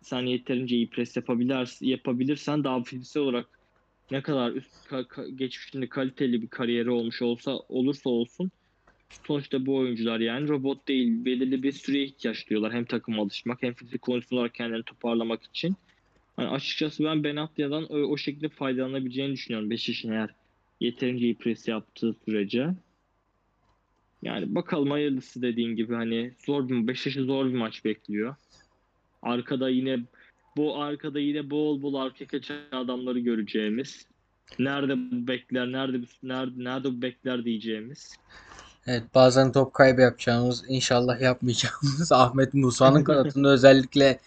sen 0.01 0.21
yeterince 0.25 0.75
iyi 0.75 0.89
pres 0.89 1.15
yapabilir, 1.17 1.77
yapabilirsen 1.81 2.63
daha 2.63 2.83
fiziksel 2.83 3.23
olarak 3.23 3.61
ne 4.11 4.23
kadar 4.23 4.51
üst 4.51 4.87
ka- 4.87 5.07
ka- 5.07 5.35
geçmişinde 5.35 5.89
kaliteli 5.89 6.41
bir 6.41 6.49
kariyeri 6.49 6.91
olmuş 6.91 7.21
olsa 7.21 7.59
olursa 7.59 8.09
olsun 8.09 8.51
sonuçta 9.27 9.65
bu 9.65 9.75
oyuncular 9.77 10.19
yani 10.19 10.47
robot 10.49 10.87
değil 10.87 11.25
belirli 11.25 11.63
bir 11.63 11.71
süreye 11.71 12.05
ihtiyaç 12.05 12.49
duyuyorlar 12.49 12.73
hem 12.73 12.85
takım 12.85 13.19
alışmak 13.19 13.63
hem 13.63 13.73
fizik 13.75 14.01
konusunda 14.01 14.39
olarak 14.41 14.55
kendilerini 14.55 14.85
toparlamak 14.85 15.43
için. 15.43 15.77
Hani 16.35 16.47
açıkçası 16.49 17.03
ben 17.03 17.23
Benatya'dan 17.23 17.83
o, 17.85 17.97
o 17.97 18.17
şekilde 18.17 18.49
faydalanabileceğini 18.49 19.33
düşünüyorum 19.33 19.69
Beşiktaş'ın 19.69 20.11
eğer 20.11 20.35
yeterince 20.79 21.25
iyi 21.25 21.37
pres 21.37 21.67
yaptığı 21.67 22.13
sürece. 22.25 22.67
Yani 24.21 24.55
bakalım 24.55 24.91
hayırlısı 24.91 25.41
dediğin 25.41 25.75
gibi 25.75 25.95
hani 25.95 26.33
zor 26.45 26.69
bir 26.69 26.87
Beşiktaş'ı 26.87 27.23
zor 27.25 27.45
bir 27.45 27.57
maç 27.57 27.85
bekliyor. 27.85 28.35
Arkada 29.21 29.69
yine 29.69 29.99
bu 30.57 30.81
arkada 30.81 31.19
yine 31.19 31.49
bol 31.49 31.81
bol 31.81 32.09
kaçan 32.27 32.57
adamları 32.71 33.19
göreceğimiz. 33.19 34.05
Nerede 34.59 34.97
bu 34.97 35.27
bekler, 35.27 35.71
nerede 35.71 36.01
bu- 36.01 36.27
nerede 36.27 36.63
nerede 36.63 36.87
bu 36.97 37.01
bekler 37.01 37.45
diyeceğimiz. 37.45 38.15
Evet 38.87 39.03
bazen 39.15 39.51
top 39.51 39.73
kaybı 39.73 40.01
yapacağımız 40.01 40.63
inşallah 40.67 41.21
yapmayacağımız 41.21 42.11
Ahmet 42.11 42.53
Musa'nın 42.53 43.03
kanatında 43.03 43.49
özellikle 43.49 44.19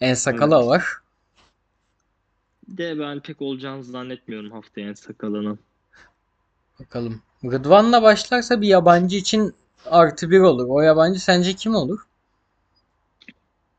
en 0.00 0.14
sakala 0.14 0.58
Evet. 0.58 0.66
var. 0.68 0.84
De 2.68 2.98
ben 2.98 3.20
pek 3.20 3.42
olacağını 3.42 3.84
zannetmiyorum 3.84 4.50
haftaya 4.50 4.88
en 4.88 4.94
sakalının. 4.94 5.58
Bakalım. 6.80 7.22
Rıdvan'la 7.44 8.02
başlarsa 8.02 8.60
bir 8.60 8.68
yabancı 8.68 9.16
için 9.16 9.54
artı 9.86 10.30
bir 10.30 10.40
olur. 10.40 10.66
O 10.68 10.80
yabancı 10.80 11.20
sence 11.20 11.54
kim 11.54 11.74
olur? 11.74 12.00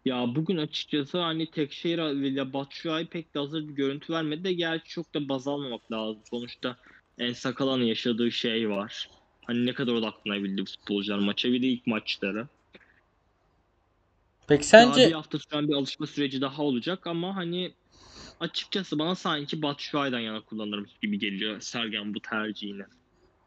Ya 0.05 0.35
bugün 0.35 0.57
açıkçası 0.57 1.17
hani 1.17 1.51
Tekşehir 1.51 1.97
ile 1.97 2.53
Batshuayi 2.53 3.07
pek 3.07 3.35
de 3.35 3.39
hazır 3.39 3.67
bir 3.67 3.73
görüntü 3.73 4.13
vermedi 4.13 4.43
de 4.43 4.53
gerçi 4.53 4.89
çok 4.89 5.13
da 5.13 5.29
baz 5.29 5.47
almamak 5.47 5.91
lazım. 5.91 6.21
Sonuçta 6.29 6.77
En 7.17 7.33
Sakala'nın 7.33 7.83
yaşadığı 7.83 8.31
şey 8.31 8.69
var. 8.69 9.09
Hani 9.45 9.65
ne 9.65 9.73
kadar 9.73 9.93
odaklanabildi 9.93 10.65
futbolcular 10.65 11.19
maça 11.19 11.49
bir 11.49 11.61
de 11.61 11.67
ilk 11.67 11.87
maçları. 11.87 12.47
Peki 14.47 14.63
Daha 14.63 14.71
bir 14.71 14.93
sence 14.93 15.13
hafta 15.13 15.39
süren 15.39 15.67
bir 15.67 15.73
alışma 15.73 16.07
süreci 16.07 16.41
daha 16.41 16.63
olacak 16.63 17.07
ama 17.07 17.35
hani 17.35 17.73
açıkçası 18.39 18.99
bana 18.99 19.15
sanki 19.15 19.61
Batshuayi'den 19.61 20.19
yana 20.19 20.41
kullanırım 20.41 20.87
gibi 21.01 21.19
geliyor 21.19 21.61
Sergen 21.61 22.13
bu 22.13 22.19
tercihini. 22.21 22.83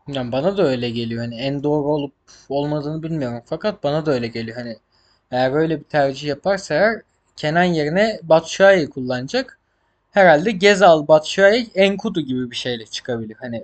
Yani 0.08 0.32
bana 0.32 0.56
da 0.56 0.62
öyle 0.62 0.90
geliyor. 0.90 1.24
Hani 1.24 1.36
en 1.36 1.62
doğru 1.62 1.88
olup 1.88 2.12
olmadığını 2.48 3.02
bilmiyorum. 3.02 3.42
Fakat 3.46 3.84
bana 3.84 4.06
da 4.06 4.12
öyle 4.12 4.28
geliyor. 4.28 4.56
Hani 4.56 4.76
eğer 5.30 5.52
öyle 5.52 5.78
bir 5.80 5.84
tercih 5.84 6.28
yaparsa 6.28 6.74
eğer 6.74 7.02
Kenan 7.36 7.64
yerine 7.64 8.20
Batshuayi'yi 8.22 8.90
kullanacak. 8.90 9.58
Herhalde 10.10 10.50
Gezal, 10.50 11.08
Batshuayi, 11.08 11.70
Enkudu 11.74 12.20
gibi 12.20 12.50
bir 12.50 12.56
şeyle 12.56 12.86
çıkabilir. 12.86 13.36
Hani 13.40 13.62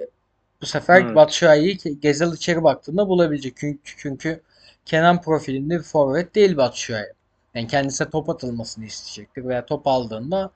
bu 0.62 0.66
sefer 0.66 1.02
Evet. 1.02 1.16
Batshuayi'yi 1.16 2.00
Gezal 2.00 2.34
içeri 2.34 2.62
baktığında 2.62 3.08
bulabilecek. 3.08 3.54
Çünkü, 3.56 3.80
çünkü 3.96 4.40
Kenan 4.86 5.22
profilinde 5.22 5.78
bir 5.78 5.82
forvet 5.84 6.34
değil 6.34 6.56
Batshuayi. 6.56 7.06
Yani 7.54 7.66
kendisine 7.66 8.10
top 8.10 8.30
atılmasını 8.30 8.84
isteyecektir 8.84 9.44
veya 9.48 9.66
top 9.66 9.86
aldığında 9.86 10.50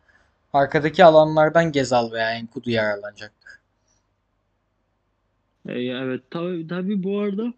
arkadaki 0.53 1.05
alanlardan 1.05 1.73
Gezal 1.73 2.13
veya 2.13 2.35
Enkudu 2.35 2.71
yararlanacaktır. 2.71 3.51
E, 5.69 5.73
evet 5.81 6.23
tabii, 6.31 6.67
tabii 6.67 7.03
bu 7.03 7.21
arada 7.21 7.53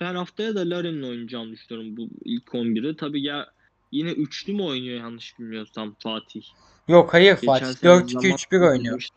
ben 0.00 0.14
haftaya 0.14 0.54
da 0.54 0.70
Larin'le 0.70 1.02
oynayacağını 1.02 1.52
düşünüyorum 1.52 1.96
bu 1.96 2.08
ilk 2.24 2.54
11'de. 2.54 2.96
Tabii 2.96 3.22
ya 3.22 3.46
yine 3.92 4.10
üçlü 4.10 4.52
mü 4.52 4.62
oynuyor 4.62 5.00
yanlış 5.00 5.38
bilmiyorsam 5.38 5.96
Fatih. 5.98 6.42
Yok 6.88 7.14
hayır 7.14 7.34
Geçen 7.34 7.46
Fatih 7.46 7.66
sene 7.66 7.92
4-2-3-1 7.92 8.58
zaman 8.58 8.70
oynuyor. 8.70 9.08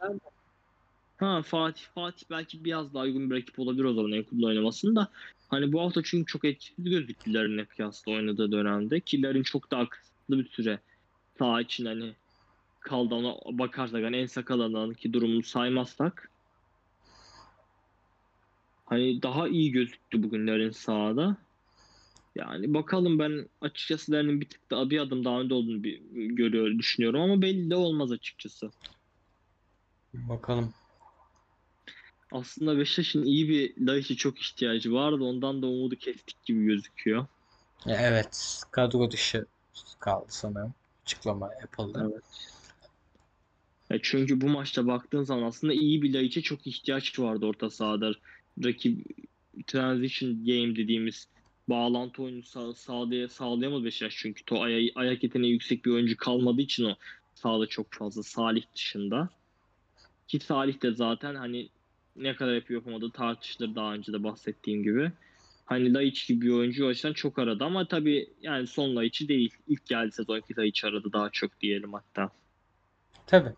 Ha 1.18 1.42
Fatih 1.42 1.84
Fatih 1.96 2.26
belki 2.30 2.64
biraz 2.66 2.94
daha 2.94 3.04
uygun 3.04 3.30
bir 3.30 3.36
rakip 3.36 3.60
olabilir 3.60 3.84
o 3.84 3.94
zaman 3.94 4.12
Enkudu'la 4.12 4.48
oynamasın 4.48 4.96
da. 4.96 5.10
Hani 5.50 5.74
bu 5.74 5.82
hafta 5.82 6.02
çünkü 6.04 6.26
çok 6.26 6.46
etkisiz 6.46 6.86
gözüktü 6.86 7.34
Larin'le 7.34 7.66
kıyasla 7.66 8.12
oynadığı 8.12 8.52
dönemde. 8.52 9.00
Ki 9.00 9.22
Larin 9.22 9.44
çok 9.44 9.72
daha 9.72 9.90
kısıtlı 9.90 10.40
bir 10.40 10.50
süre 10.50 10.80
sağ 11.40 11.62
için 11.62 11.86
hani 11.86 12.14
kaldı 12.80 13.16
ona 13.16 13.58
bakarsak 13.60 14.04
hani 14.04 14.18
en 14.18 14.26
sakalananki 14.26 15.14
durumunu 15.14 15.44
saymazsak 15.44 16.32
hani 18.86 19.22
daha 19.22 19.48
iyi 19.48 19.72
gözüktü 19.72 20.24
bugün 20.24 20.48
Larin 20.48 20.72
sahada. 20.72 21.38
Yani 22.36 22.74
bakalım 22.74 23.20
ben 23.20 23.50
açıkçası 23.62 24.12
Larin'in 24.12 24.42
bir 24.42 24.50
tık 24.50 24.72
daha 24.72 24.90
bir 24.90 25.00
adım 25.00 25.26
daha 25.26 25.40
önde 25.40 25.54
olduğunu 25.54 25.84
bir, 25.84 26.02
görüyor, 26.12 26.80
düşünüyorum 26.80 27.22
ama 27.22 27.42
belli 27.42 27.70
de 27.70 27.76
olmaz 27.76 28.12
açıkçası. 28.12 28.72
Bakalım. 30.14 30.74
Aslında 32.32 32.78
Beşiktaş'ın 32.78 33.24
iyi 33.24 33.50
bir 33.50 33.86
Laiç'e 33.88 34.16
çok 34.16 34.40
ihtiyacı 34.40 34.94
vardı. 34.94 35.24
Ondan 35.24 35.62
da 35.62 35.68
umudu 35.68 35.96
kestik 35.96 36.46
gibi 36.46 36.66
gözüküyor. 36.66 37.26
Ya 37.86 37.98
Evet, 38.02 38.62
kadro 38.72 39.12
dışı 39.12 39.46
kaldı 40.00 40.26
sanırım. 40.30 40.74
Açıklama 41.10 41.50
yapıldı. 41.62 42.10
Evet. 42.14 42.24
Ya 43.90 44.00
çünkü 44.04 44.42
bu 44.42 44.50
maçta 44.50 44.88
baktığın 44.88 45.24
zaman 45.24 45.44
aslında 45.44 45.74
iyi 45.74 46.02
bir 46.02 46.14
Laiç'e 46.14 46.42
çok 46.42 46.68
ihtiyaç 46.68 47.20
vardı 47.20 47.46
orta 47.46 47.70
sahada. 47.70 48.12
Rakip 48.64 49.06
transition 49.68 50.46
game 50.46 50.76
dediğimiz 50.76 51.28
bağlantı 51.70 52.24
oyunu 52.24 52.44
sağ, 52.44 52.74
sağlay 52.74 53.28
sağlayamadı 53.30 53.86
Beşiktaş 53.86 54.16
çünkü 54.18 54.46
to 54.46 54.62
aya- 54.62 54.92
ayak 54.96 55.24
yeteneği 55.24 55.52
yüksek 55.52 55.86
bir 55.86 55.92
oyuncu 55.92 56.18
kalmadığı 56.18 56.62
için 56.62 56.84
o 56.84 56.96
sahada 57.34 57.68
çok 57.68 57.94
fazla 57.94 58.24
Salih 58.24 58.64
dışında. 58.76 59.30
Ki 60.28 60.40
Salih 60.40 60.82
de 60.84 60.92
zaten 60.92 61.36
hani 61.36 61.70
ne 62.16 62.36
kadar 62.36 62.56
yapıyor 62.56 62.82
yapamadığı 62.82 63.12
tartışılır 63.12 63.76
daha 63.76 63.94
önce 63.94 64.14
de 64.14 64.24
bahsettiğim 64.24 64.84
gibi. 64.84 65.12
Hani 65.70 65.94
Laiç 65.94 66.28
gibi 66.28 66.46
bir 66.46 66.52
oyuncu 66.52 66.86
o 66.86 66.90
açıdan 66.90 67.14
çok 67.14 67.40
aradı 67.40 67.64
ama 67.64 67.88
tabii 67.88 68.30
yani 68.42 68.68
son 68.68 68.96
Laiç'i 68.96 69.28
değil. 69.28 69.56
İlk 69.68 69.86
geldi 69.86 70.12
sezonki 70.12 70.58
Laiç 70.58 70.84
aradı 70.84 71.14
daha 71.14 71.30
çok 71.30 71.60
diyelim 71.62 71.94
hatta. 71.94 72.30
Tabii. 73.28 73.50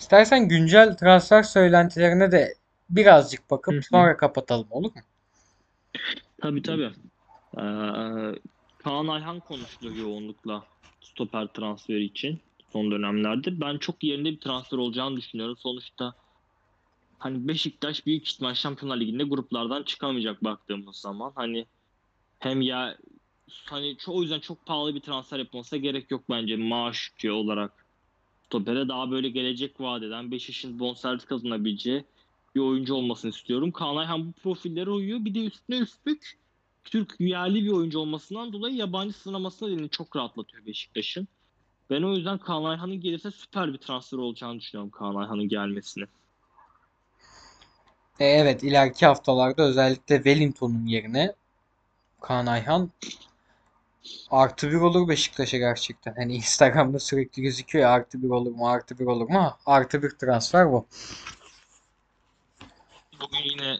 İstersen 0.00 0.48
güncel 0.48 0.96
transfer 0.96 1.42
söylentilerine 1.42 2.32
de 2.32 2.54
birazcık 2.90 3.50
bakıp 3.50 3.74
hı. 3.74 3.82
sonra 3.82 4.16
kapatalım 4.16 4.66
olur 4.70 4.90
mu? 4.94 5.02
Tabii 6.42 6.62
tabii. 6.62 6.90
Ee, 7.54 7.62
Kaan 8.78 9.08
Ayhan 9.08 9.40
konuşuluyor 9.40 9.96
yoğunlukla 9.96 10.64
stoper 11.00 11.46
transferi 11.46 12.04
için 12.04 12.40
son 12.72 12.90
dönemlerde. 12.90 13.60
Ben 13.60 13.78
çok 13.78 14.04
yerinde 14.04 14.30
bir 14.30 14.40
transfer 14.40 14.78
olacağını 14.78 15.16
düşünüyorum. 15.16 15.56
Sonuçta 15.56 16.14
hani 17.18 17.48
Beşiktaş 17.48 18.06
büyük 18.06 18.28
ihtimal 18.28 18.54
Şampiyonlar 18.54 19.00
Ligi'nde 19.00 19.24
gruplardan 19.24 19.82
çıkamayacak 19.82 20.44
baktığımız 20.44 20.96
zaman. 20.96 21.32
Hani 21.34 21.66
hem 22.38 22.60
ya 22.60 22.98
hani 23.64 23.86
ço- 23.96 24.10
o 24.10 24.22
yüzden 24.22 24.40
çok 24.40 24.66
pahalı 24.66 24.94
bir 24.94 25.00
transfer 25.00 25.38
yapmasına 25.38 25.78
gerek 25.78 26.10
yok 26.10 26.24
bence 26.30 26.56
maaş 26.56 27.10
yükü 27.10 27.30
olarak. 27.30 27.86
Stopere 28.46 28.88
daha 28.88 29.10
böyle 29.10 29.28
gelecek 29.28 29.80
vaat 29.80 30.02
eden 30.02 30.30
5 30.30 30.48
yaşın 30.48 30.78
bonservis 30.78 31.24
kazanabileceği 31.24 32.04
bir 32.54 32.60
oyuncu 32.60 32.94
olmasını 32.94 33.30
istiyorum. 33.30 33.72
Kaan 33.72 33.96
Ayhan 33.96 34.26
bu 34.26 34.32
profillere 34.32 34.90
uyuyor. 34.90 35.24
Bir 35.24 35.34
de 35.34 35.44
üstüne 35.46 35.78
üstlük 35.78 36.38
Türk 36.84 37.14
yerli 37.18 37.64
bir 37.64 37.70
oyuncu 37.70 37.98
olmasından 37.98 38.52
dolayı 38.52 38.76
yabancı 38.76 39.18
sınırlamasına 39.18 39.68
elini 39.68 39.90
çok 39.90 40.16
rahatlatıyor 40.16 40.66
Beşiktaş'ın. 40.66 41.28
Ben 41.90 42.02
o 42.02 42.14
yüzden 42.14 42.38
Kaan 42.38 42.64
Ayhan'ın 42.64 43.00
gelirse 43.00 43.30
süper 43.30 43.72
bir 43.72 43.78
transfer 43.78 44.18
olacağını 44.18 44.60
düşünüyorum 44.60 44.90
Kaan 44.90 45.14
Ayhan'ın 45.14 45.48
gelmesini. 45.48 46.04
E, 48.20 48.24
evet 48.24 48.62
ileriki 48.62 49.06
haftalarda 49.06 49.62
özellikle 49.62 50.16
Wellington'un 50.16 50.86
yerine 50.86 51.34
Kaan 52.20 52.46
Ayhan 52.46 52.90
artı 54.30 54.70
bir 54.70 54.76
olur 54.76 55.08
Beşiktaş'a 55.08 55.58
gerçekten. 55.58 56.14
Hani 56.14 56.34
Instagram'da 56.34 56.98
sürekli 56.98 57.42
gözüküyor 57.42 57.82
ya 57.82 57.90
artı 57.90 58.22
bir 58.22 58.28
olur 58.28 58.50
mu 58.52 58.68
artı 58.68 58.98
bir 58.98 59.06
olur 59.06 59.28
mu? 59.28 59.38
Ha, 59.38 59.58
Artı 59.66 60.02
bir 60.02 60.10
transfer 60.10 60.72
bu. 60.72 60.86
Bugün 63.20 63.44
yine 63.44 63.78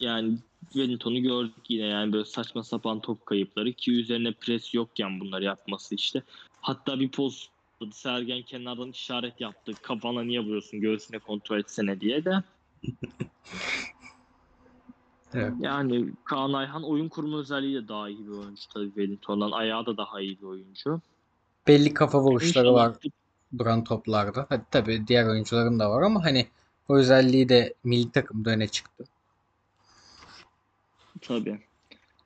yani 0.00 0.38
Wellington'u 0.72 1.22
gördük 1.22 1.70
yine 1.70 1.86
yani 1.86 2.12
böyle 2.12 2.24
saçma 2.24 2.62
sapan 2.62 3.00
top 3.00 3.26
kayıpları 3.26 3.72
ki 3.72 3.92
üzerine 3.92 4.32
pres 4.32 4.74
yokken 4.74 5.20
bunları 5.20 5.44
yapması 5.44 5.94
işte. 5.94 6.22
Hatta 6.60 7.00
bir 7.00 7.10
poz 7.10 7.50
Sergen 7.92 8.42
kenardan 8.42 8.90
işaret 8.90 9.40
yaptı. 9.40 9.72
Kafana 9.82 10.22
niye 10.22 10.40
vuruyorsun 10.40 10.80
göğsüne 10.80 11.18
kontrol 11.18 11.58
etsene 11.58 12.00
diye 12.00 12.24
de. 12.24 12.42
Evet. 15.34 15.52
Yani 15.60 16.12
Kaan 16.24 16.52
Ayhan 16.52 16.84
oyun 16.84 17.08
kurma 17.08 17.38
özelliği 17.38 17.74
de 17.74 17.88
daha 17.88 18.08
iyi 18.08 18.26
bir 18.26 18.30
oyuncu 18.30 18.62
tabii 18.74 18.86
Wellington'dan. 18.86 19.50
Ayağı 19.50 19.86
da 19.86 19.96
daha 19.96 20.20
iyi 20.20 20.38
bir 20.38 20.46
oyuncu. 20.46 21.00
Belli 21.66 21.94
kafa 21.94 22.20
vuruşları 22.20 22.66
İnşallah 22.68 22.88
var 22.88 22.96
duran 23.58 23.84
toplarda. 23.84 24.46
Hadi 24.48 24.64
tabii 24.70 25.06
diğer 25.06 25.26
oyuncuların 25.26 25.78
da 25.78 25.90
var 25.90 26.02
ama 26.02 26.24
hani 26.24 26.46
o 26.88 26.96
özelliği 26.96 27.48
de 27.48 27.74
milli 27.84 28.10
takımda 28.10 28.50
öne 28.50 28.68
çıktı. 28.68 29.04
tabii. 31.20 31.60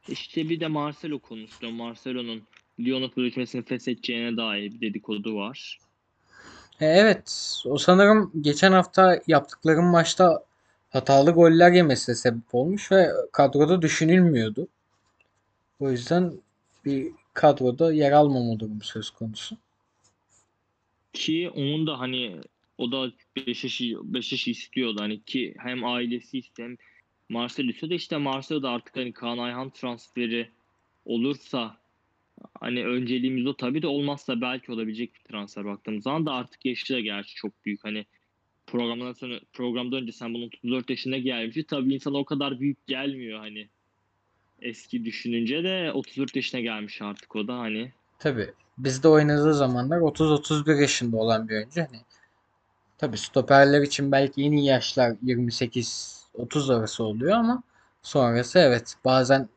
İşte 0.09 0.49
bir 0.49 0.61
de 0.61 0.67
Marcelo 0.67 1.19
konuştu. 1.19 1.73
Marcelo'nun 1.73 2.43
Lyon'a 2.81 3.09
sözleşmesini 3.09 3.63
feshedeceğine 3.63 4.37
dair 4.37 4.73
bir 4.73 4.81
dedikodu 4.81 5.37
var. 5.37 5.79
E, 6.81 6.87
Evet, 6.87 7.63
o 7.67 7.79
sanırım 7.79 8.33
geçen 8.41 8.73
hafta 8.73 9.21
yaptıkları 9.27 9.83
maçta 9.83 10.45
hatalı 10.91 11.31
goller 11.31 11.73
yemesine 11.73 12.15
sebep 12.15 12.55
olmuş 12.55 12.93
ve 12.93 13.09
kadroda 13.33 13.83
düşünülmüyordu. 13.83 14.69
O 15.81 15.91
yüzden 15.91 16.33
bir 16.85 17.13
kadroda 17.35 17.93
yer 17.93 18.13
almama 18.13 18.59
durumu 18.61 18.83
söz 18.83 19.11
konusu. 19.11 19.57
Ki 21.13 21.51
onun 21.55 21.87
da 21.87 21.99
hani 21.99 22.41
o 22.79 22.93
da 22.93 23.13
Beşiktaş'ı 23.37 23.85
Beşiktaş'ı 24.03 24.51
istiyordu 24.51 24.97
hani 25.01 25.23
ki 25.23 25.55
hem 25.59 25.85
ailesi 25.85 26.39
istiyor 26.39 26.69
hem 26.69 26.77
Marcelo 27.29 27.71
istiyor 27.71 27.91
da 27.91 27.95
işte 27.95 28.17
Marcelo 28.17 28.63
da 28.63 28.71
artık 28.71 28.97
hani 28.97 29.13
Kaan 29.13 29.39
Ayhan 29.39 29.71
transferi 29.71 30.51
olursa 31.05 31.77
hani 32.61 32.87
önceliğimiz 32.87 33.47
o. 33.47 33.57
Tabii 33.57 33.83
de 33.83 33.87
olmazsa 33.87 34.41
belki 34.41 34.73
olabilecek 34.73 35.15
bir 35.15 35.21
transfer 35.21 35.65
baktığımız 35.65 36.03
zaman 36.03 36.27
da 36.27 36.33
artık 36.33 36.65
yaşı 36.65 36.95
da 36.95 37.01
gerçi 37.01 37.35
çok 37.35 37.65
büyük. 37.65 37.85
Hani 37.85 38.07
programdan 38.67 39.13
sonra 39.13 39.41
programdan 39.53 40.03
önce 40.03 40.13
sen 40.13 40.35
bunun 40.35 40.47
34 40.47 40.91
yaşına 40.91 41.19
gelmişti 41.19 41.67
tabii 41.67 41.95
insana 41.95 42.19
o 42.19 42.25
kadar 42.25 42.61
büyük 42.61 42.87
gelmiyor 42.87 43.39
hani 43.39 43.69
eski 44.63 45.05
düşününce 45.05 45.65
de 45.65 45.93
34 45.93 46.37
yaşına 46.37 46.61
gelmiş 46.61 47.03
artık 47.03 47.37
o 47.37 47.49
da 47.49 47.59
hani. 47.59 47.93
Tabii. 48.19 48.51
Bizde 48.79 49.09
oynadığı 49.09 49.55
zamanlar 49.55 49.99
30-31 49.99 50.81
yaşında 50.81 51.17
olan 51.17 51.49
bir 51.49 51.55
oyuncu. 51.55 51.81
Hani 51.81 52.01
tabii 52.99 53.19
stoperler 53.19 53.83
için 53.83 54.13
belki 54.13 54.43
en 54.43 54.53
iyi 54.53 54.67
yaşlar 54.67 55.11
28-30 55.11 56.75
arası 56.75 57.05
oluyor 57.05 57.33
ama 57.33 57.63
sonrası 58.03 58.59
evet 58.59 58.95
bazen 59.05 59.49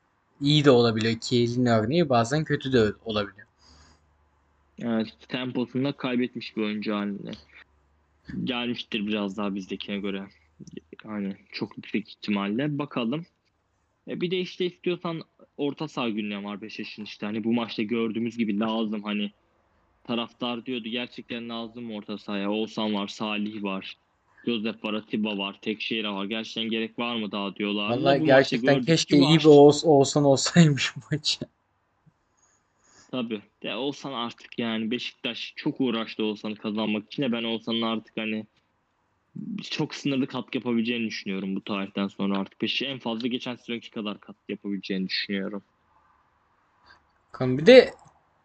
iyi 0.41 0.65
de 0.65 0.71
olabiliyor. 0.71 1.15
Kiel'in 1.21 1.65
örneği 1.65 2.09
bazen 2.09 2.43
kötü 2.43 2.73
de 2.73 2.93
olabiliyor. 3.05 3.47
Evet, 4.81 5.07
temposunda 5.27 5.91
kaybetmiş 5.91 6.57
bir 6.57 6.61
oyuncu 6.61 6.95
haline 6.95 7.31
gelmiştir 8.43 9.07
biraz 9.07 9.37
daha 9.37 9.55
bizdekine 9.55 9.99
göre. 9.99 10.23
Hani 11.03 11.35
çok 11.51 11.77
yüksek 11.77 12.09
ihtimalle. 12.09 12.79
Bakalım. 12.79 13.25
E 14.07 14.21
bir 14.21 14.31
de 14.31 14.39
işte 14.39 14.65
istiyorsan 14.65 15.21
orta 15.57 15.87
saha 15.87 16.09
gündemi 16.09 16.43
var 16.43 16.61
Beşiktaş'ın 16.61 17.03
işte. 17.03 17.25
Hani 17.25 17.43
bu 17.43 17.53
maçta 17.53 17.83
gördüğümüz 17.83 18.37
gibi 18.37 18.59
lazım 18.59 19.03
hani 19.03 19.31
taraftar 20.03 20.65
diyordu 20.65 20.89
gerçekten 20.89 21.49
lazım 21.49 21.91
orta 21.91 22.17
sahaya? 22.17 22.51
Oğuzhan 22.51 22.93
var, 22.93 23.07
Salih 23.07 23.63
var. 23.63 23.97
Josep 24.45 24.83
var, 24.83 24.93
Atiba 24.93 25.37
var, 25.37 25.59
Tekşehir 25.61 26.05
var. 26.05 26.25
Gerçekten 26.25 26.69
gerek 26.69 26.99
var 26.99 27.15
mı 27.15 27.31
daha 27.31 27.55
diyorlar. 27.55 27.89
Vallahi 27.89 28.23
gerçekten 28.23 28.81
keşke 28.81 29.17
iyi 29.17 29.39
bir 29.39 29.45
Oğuz, 29.45 29.85
Oğuzhan 29.85 30.23
olsaymış 30.23 30.95
bu 30.95 30.99
maçı. 31.11 31.39
Tabii. 33.11 33.41
De 33.63 33.75
Oğuzhan 33.75 34.13
artık 34.13 34.59
yani 34.59 34.91
Beşiktaş 34.91 35.53
çok 35.55 35.81
uğraştı 35.81 36.23
Oğuzhan'ı 36.23 36.55
kazanmak 36.55 37.05
için 37.05 37.23
de 37.23 37.31
ben 37.31 37.43
Oğuzhan'ın 37.43 37.81
artık 37.81 38.17
hani 38.17 38.45
çok 39.69 39.95
sınırlı 39.95 40.27
katkı 40.27 40.57
yapabileceğini 40.57 41.07
düşünüyorum 41.07 41.55
bu 41.55 41.63
tarihten 41.63 42.07
sonra 42.07 42.37
artık. 42.37 42.61
Beşi 42.61 42.85
en 42.85 42.99
fazla 42.99 43.27
geçen 43.27 43.55
sezonki 43.55 43.91
kadar 43.91 44.19
katkı 44.19 44.51
yapabileceğini 44.51 45.07
düşünüyorum. 45.07 45.63
Bakalım 47.27 47.57
bir 47.57 47.65
de 47.65 47.93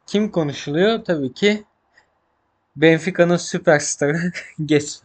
kim 0.07 0.31
konuşuluyor? 0.31 1.05
Tabii 1.05 1.33
ki 1.33 1.65
Benfica'nın 2.77 3.37
süperstarı 3.37 4.33
Getson. 4.67 5.04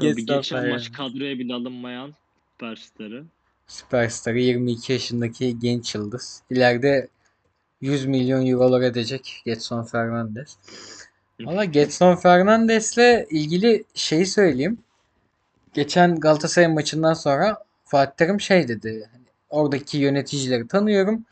Tabii 0.00 0.26
geçen 0.26 0.56
yani. 0.56 0.70
maç 0.70 0.92
kadroya 0.92 1.38
bile 1.38 1.54
alınmayan 1.54 2.14
süperstarı. 2.52 3.24
Süperstarı 3.66 4.38
22 4.38 4.92
yaşındaki 4.92 5.58
genç 5.58 5.94
yıldız. 5.94 6.42
İleride 6.50 7.08
100 7.80 8.06
milyon 8.06 8.46
eurolar 8.46 8.80
edecek 8.80 9.42
Getson 9.44 9.82
Fernandes. 9.84 10.56
Valla 11.40 11.64
Getson 11.64 12.16
Fernandes'le 12.16 13.26
ilgili 13.30 13.84
şeyi 13.94 14.26
söyleyeyim. 14.26 14.78
Geçen 15.74 16.20
Galatasaray 16.20 16.68
maçından 16.68 17.14
sonra 17.14 17.64
Fatih 17.84 18.16
Terim 18.16 18.40
şey 18.40 18.68
dedi. 18.68 19.08
Hani 19.12 19.24
oradaki 19.50 19.98
yöneticileri 19.98 20.68
tanıyorum. 20.68 21.24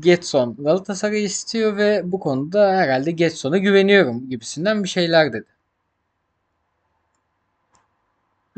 Getson 0.00 0.56
Galatasaray 0.58 1.24
istiyor 1.24 1.76
ve 1.76 2.02
bu 2.04 2.20
konuda 2.20 2.76
herhalde 2.76 3.10
Getson'a 3.10 3.58
güveniyorum 3.58 4.30
gibisinden 4.30 4.84
bir 4.84 4.88
şeyler 4.88 5.32
dedi. 5.32 5.46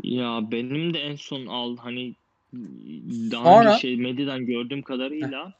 Ya 0.05 0.51
benim 0.51 0.93
de 0.93 0.99
en 0.99 1.15
son 1.15 1.45
al 1.45 1.77
hani 1.77 2.15
daha 3.31 3.43
Sonra- 3.43 3.69
önce 3.69 3.81
şey 3.81 3.97
medyadan 3.97 4.45
gördüğüm 4.45 4.81
kadarıyla 4.81 5.53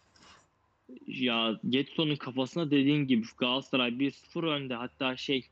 ya 1.08 1.60
Getson'un 1.70 2.16
kafasına 2.16 2.72
dediğin 2.72 3.08
gibi 3.08 3.26
Galatasaray 3.38 4.00
1-0 4.00 4.44
önde 4.44 4.74
hatta 4.76 5.18
şey 5.18 5.46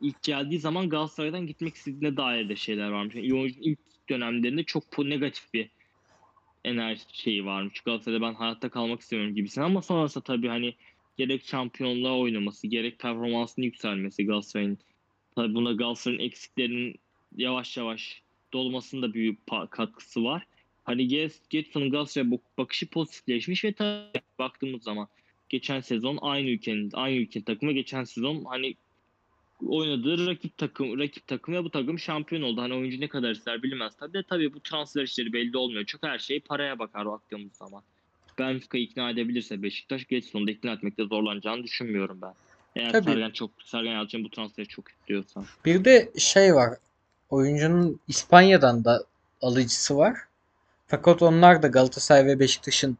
ilk 0.00 0.22
geldiği 0.22 0.58
zaman 0.58 0.88
Galatasaray'dan 0.88 1.46
gitmek 1.46 1.74
istediğine 1.74 2.16
dair 2.16 2.48
de 2.48 2.56
şeyler 2.56 2.88
varmış. 2.88 3.14
Yani 3.14 3.54
ilk 3.60 3.78
dönemlerinde 4.08 4.64
çok 4.64 4.98
negatif 4.98 5.54
bir 5.54 5.68
enerji 6.64 7.02
şeyi 7.12 7.44
varmış. 7.44 7.80
Galatasaray'da 7.80 8.26
ben 8.26 8.34
hayatta 8.34 8.68
kalmak 8.68 9.00
istemiyorum 9.00 9.34
gibisinden 9.34 9.66
ama 9.66 9.82
sonrasında 9.82 10.24
tabii 10.24 10.48
hani 10.48 10.74
gerek 11.16 11.44
şampiyonluğa 11.46 12.18
oynaması 12.18 12.66
gerek 12.66 12.98
performansını 12.98 13.64
yükselmesi 13.64 14.26
Galatasaray'ın 14.26 14.78
tabii 15.34 15.54
buna 15.54 15.72
Galatasaray'ın 15.72 16.20
eksiklerinin 16.20 16.96
yavaş 17.36 17.76
yavaş 17.76 18.22
dolmasında 18.52 19.14
büyük 19.14 19.38
pa- 19.48 19.68
katkısı 19.68 20.24
var. 20.24 20.46
Hani 20.84 21.08
Get- 21.08 21.40
Getson'un 21.50 21.90
Galatasaray'a 21.90 22.30
bak- 22.30 22.58
bakışı 22.58 22.90
pozitifleşmiş 22.90 23.64
ve 23.64 23.72
tabii 23.72 24.22
baktığımız 24.38 24.82
zaman 24.82 25.08
geçen 25.48 25.80
sezon 25.80 26.18
aynı 26.20 26.50
ülkenin 26.50 26.90
aynı 26.92 27.16
ülkenin 27.16 27.44
takımı 27.44 27.72
geçen 27.72 28.04
sezon 28.04 28.44
hani 28.44 28.74
oynadığı 29.66 30.26
rakip 30.26 30.58
takım 30.58 30.98
rakip 30.98 31.26
takım 31.26 31.54
ve 31.54 31.64
bu 31.64 31.70
takım 31.70 31.98
şampiyon 31.98 32.42
oldu. 32.42 32.60
Hani 32.60 32.74
oyuncu 32.74 33.00
ne 33.00 33.08
kadar 33.08 33.30
ister 33.30 33.62
bilinmez 33.62 33.96
tabii 33.96 34.12
de 34.12 34.22
tabii 34.22 34.54
bu 34.54 34.60
transfer 34.60 35.02
işleri 35.02 35.32
belli 35.32 35.56
olmuyor. 35.56 35.84
Çok 35.84 36.02
her 36.02 36.18
şey 36.18 36.40
paraya 36.40 36.78
bakar 36.78 37.06
baktığımız 37.06 37.52
zaman. 37.52 37.82
Benfica 38.38 38.78
ikna 38.78 39.10
edebilirse 39.10 39.62
Beşiktaş 39.62 40.06
Getson'u 40.06 40.46
da 40.46 40.50
ikna 40.50 40.72
etmekte 40.72 41.04
zorlanacağını 41.04 41.64
düşünmüyorum 41.64 42.18
ben. 42.22 42.32
Eğer 42.76 42.92
Tabii. 42.92 43.04
Sergen 43.04 43.30
çok 43.30 43.50
Sergen 43.64 43.92
Yalçın 43.92 44.24
bu 44.24 44.30
transferi 44.30 44.68
çok 44.68 44.88
istiyorsa. 44.90 45.44
Bir 45.64 45.84
de 45.84 46.12
şey 46.18 46.54
var. 46.54 46.78
Oyuncunun 47.30 48.00
İspanya'dan 48.08 48.84
da 48.84 49.04
alıcısı 49.42 49.96
var. 49.96 50.16
Fakat 50.86 51.22
onlar 51.22 51.62
da 51.62 51.66
Galatasaray 51.66 52.26
ve 52.26 52.40
Beşiktaş'ın 52.40 52.98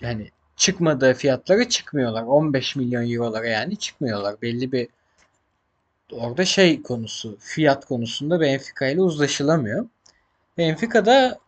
yani 0.00 0.30
çıkmadığı 0.56 1.14
fiyatlara 1.14 1.68
çıkmıyorlar. 1.68 2.22
15 2.22 2.76
milyon 2.76 3.12
eurolara 3.12 3.46
yani 3.46 3.76
çıkmıyorlar. 3.76 4.42
Belli 4.42 4.72
bir 4.72 4.88
orada 6.12 6.44
şey 6.44 6.82
konusu, 6.82 7.36
fiyat 7.40 7.84
konusunda 7.86 8.40
Benfica 8.40 8.86
ile 8.86 9.00
uzlaşılamıyor. 9.00 9.86
Benfica 10.58 11.06
da 11.06 11.38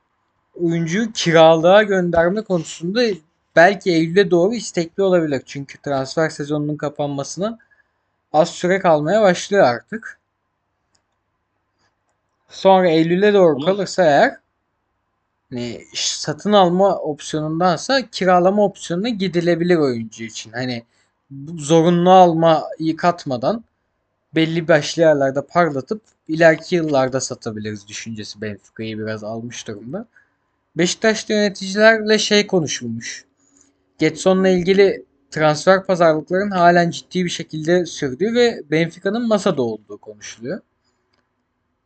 oyuncuyu 0.54 1.12
kiralığa 1.12 1.82
gönderme 1.82 2.42
konusunda 2.42 3.02
belki 3.56 3.90
Eylül'e 3.92 4.30
doğru 4.30 4.54
istekli 4.54 5.02
olabilir. 5.02 5.42
Çünkü 5.46 5.78
transfer 5.78 6.28
sezonunun 6.30 6.76
kapanmasına 6.76 7.58
az 8.32 8.50
süre 8.50 8.78
kalmaya 8.78 9.22
başlıyor 9.22 9.64
artık. 9.64 10.18
Sonra 12.52 12.88
Eylül'e 12.90 13.34
doğru 13.34 13.56
Ama- 13.56 13.66
kalırsa 13.66 14.04
eğer 14.04 14.36
hani 15.50 15.84
satın 15.94 16.52
alma 16.52 16.98
opsiyonundansa 16.98 18.10
kiralama 18.10 18.64
opsiyonuna 18.64 19.08
gidilebilir 19.08 19.76
oyuncu 19.76 20.24
için. 20.24 20.52
Hani 20.52 20.84
zorunlu 21.58 22.10
almayı 22.10 22.96
katmadan 22.96 23.64
belli 24.34 24.68
başlı 24.68 25.02
yerlerde 25.02 25.46
parlatıp 25.46 26.02
ileriki 26.28 26.76
yıllarda 26.76 27.20
satabiliriz 27.20 27.88
düşüncesi 27.88 28.40
Benfica'yı 28.40 28.98
biraz 28.98 29.24
almış 29.24 29.68
durumda. 29.68 30.06
Beşiktaşlı 30.76 31.34
yöneticilerle 31.34 32.18
şey 32.18 32.46
konuşulmuş. 32.46 33.24
Getson'la 33.98 34.48
ilgili 34.48 35.04
transfer 35.30 35.86
pazarlıkların 35.86 36.50
halen 36.50 36.90
ciddi 36.90 37.24
bir 37.24 37.30
şekilde 37.30 37.86
sürdüğü 37.86 38.34
ve 38.34 38.62
Benfica'nın 38.70 39.28
masada 39.28 39.62
olduğu 39.62 39.98
konuşuluyor. 39.98 40.60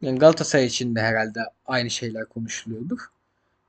Yani 0.03 0.19
Galatasaray 0.19 0.67
için 0.67 0.95
de 0.95 1.01
herhalde 1.01 1.41
aynı 1.67 1.91
şeyler 1.91 2.29
konuşuluyordur. 2.29 2.99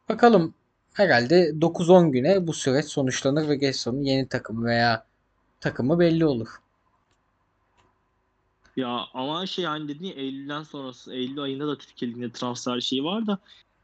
Bakalım 0.09 0.53
herhalde 0.93 1.61
9-10 1.61 2.11
güne 2.11 2.47
bu 2.47 2.53
süreç 2.53 2.85
sonuçlanır 2.85 3.49
ve 3.49 3.55
Getson'un 3.55 4.03
yeni 4.03 4.27
takımı 4.27 4.65
veya 4.65 5.05
takımı 5.59 5.99
belli 5.99 6.25
olur. 6.25 6.47
Ya 8.75 9.05
ama 9.13 9.45
şey 9.45 9.65
hani 9.65 9.87
dediğin 9.87 10.17
Eylül'den 10.17 10.63
sonrası 10.63 11.13
Eylül 11.13 11.39
ayında 11.39 11.67
da 11.67 11.77
Türkiye 11.77 12.11
Ligi'nde 12.11 12.31
transfer 12.31 12.81
şeyi 12.81 13.03
var 13.03 13.27
da 13.27 13.39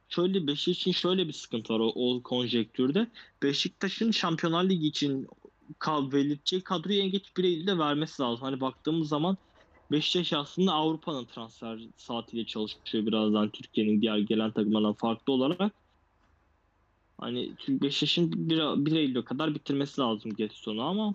şöyle 0.10 0.48
Beşiktaş 0.48 0.78
için 0.78 0.92
şöyle 0.92 1.28
bir 1.28 1.34
sıkıntı 1.34 1.74
var 1.74 1.80
o, 1.80 1.92
o 1.96 2.24
konjektürde. 2.24 3.08
Beşiktaş'ın 3.44 4.12
Şampiyonlar 4.12 4.64
Ligi 4.64 4.88
için 4.88 5.28
kal 5.80 6.12
belirteceği 6.12 6.64
kadroyu 6.64 7.00
en 7.00 7.12
geç 7.12 7.38
bir 7.38 7.44
Eylül'de 7.44 7.78
vermesi 7.78 8.22
lazım. 8.22 8.42
Hani 8.42 8.62
baktığımız 8.62 9.08
zaman 9.10 9.38
Beşiktaş 9.94 10.34
aslında 10.34 10.74
Avrupa'nın 10.74 11.26
transfer 11.26 11.80
saatiyle 11.98 12.46
çalışıyor 12.46 13.06
birazdan 13.06 13.50
Türkiye'nin 13.50 14.02
diğer 14.02 14.18
gelen 14.18 14.52
takımlardan 14.52 14.94
farklı 14.94 15.34
olarak. 15.34 15.72
Hani 17.18 17.52
Beşiktaş'ın 17.68 18.50
1, 18.50 18.86
1 18.86 18.92
Eylül'e 18.92 19.24
kadar 19.24 19.56
bitirmesi 19.56 20.02
lazım 20.02 20.36
Getson'u 20.36 20.82
ama 20.82 21.14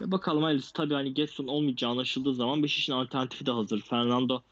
ya 0.00 0.10
bakalım 0.10 0.42
hayırlısı. 0.42 0.72
Tabii 0.72 0.94
hani 0.94 1.14
Getson 1.14 1.46
olmayacağı 1.46 1.90
anlaşıldığı 1.90 2.34
zaman 2.34 2.62
Beşiktaş'ın 2.62 2.92
alternatifi 2.92 3.46
de 3.46 3.50
hazır. 3.50 3.80
Fernando 3.80 4.42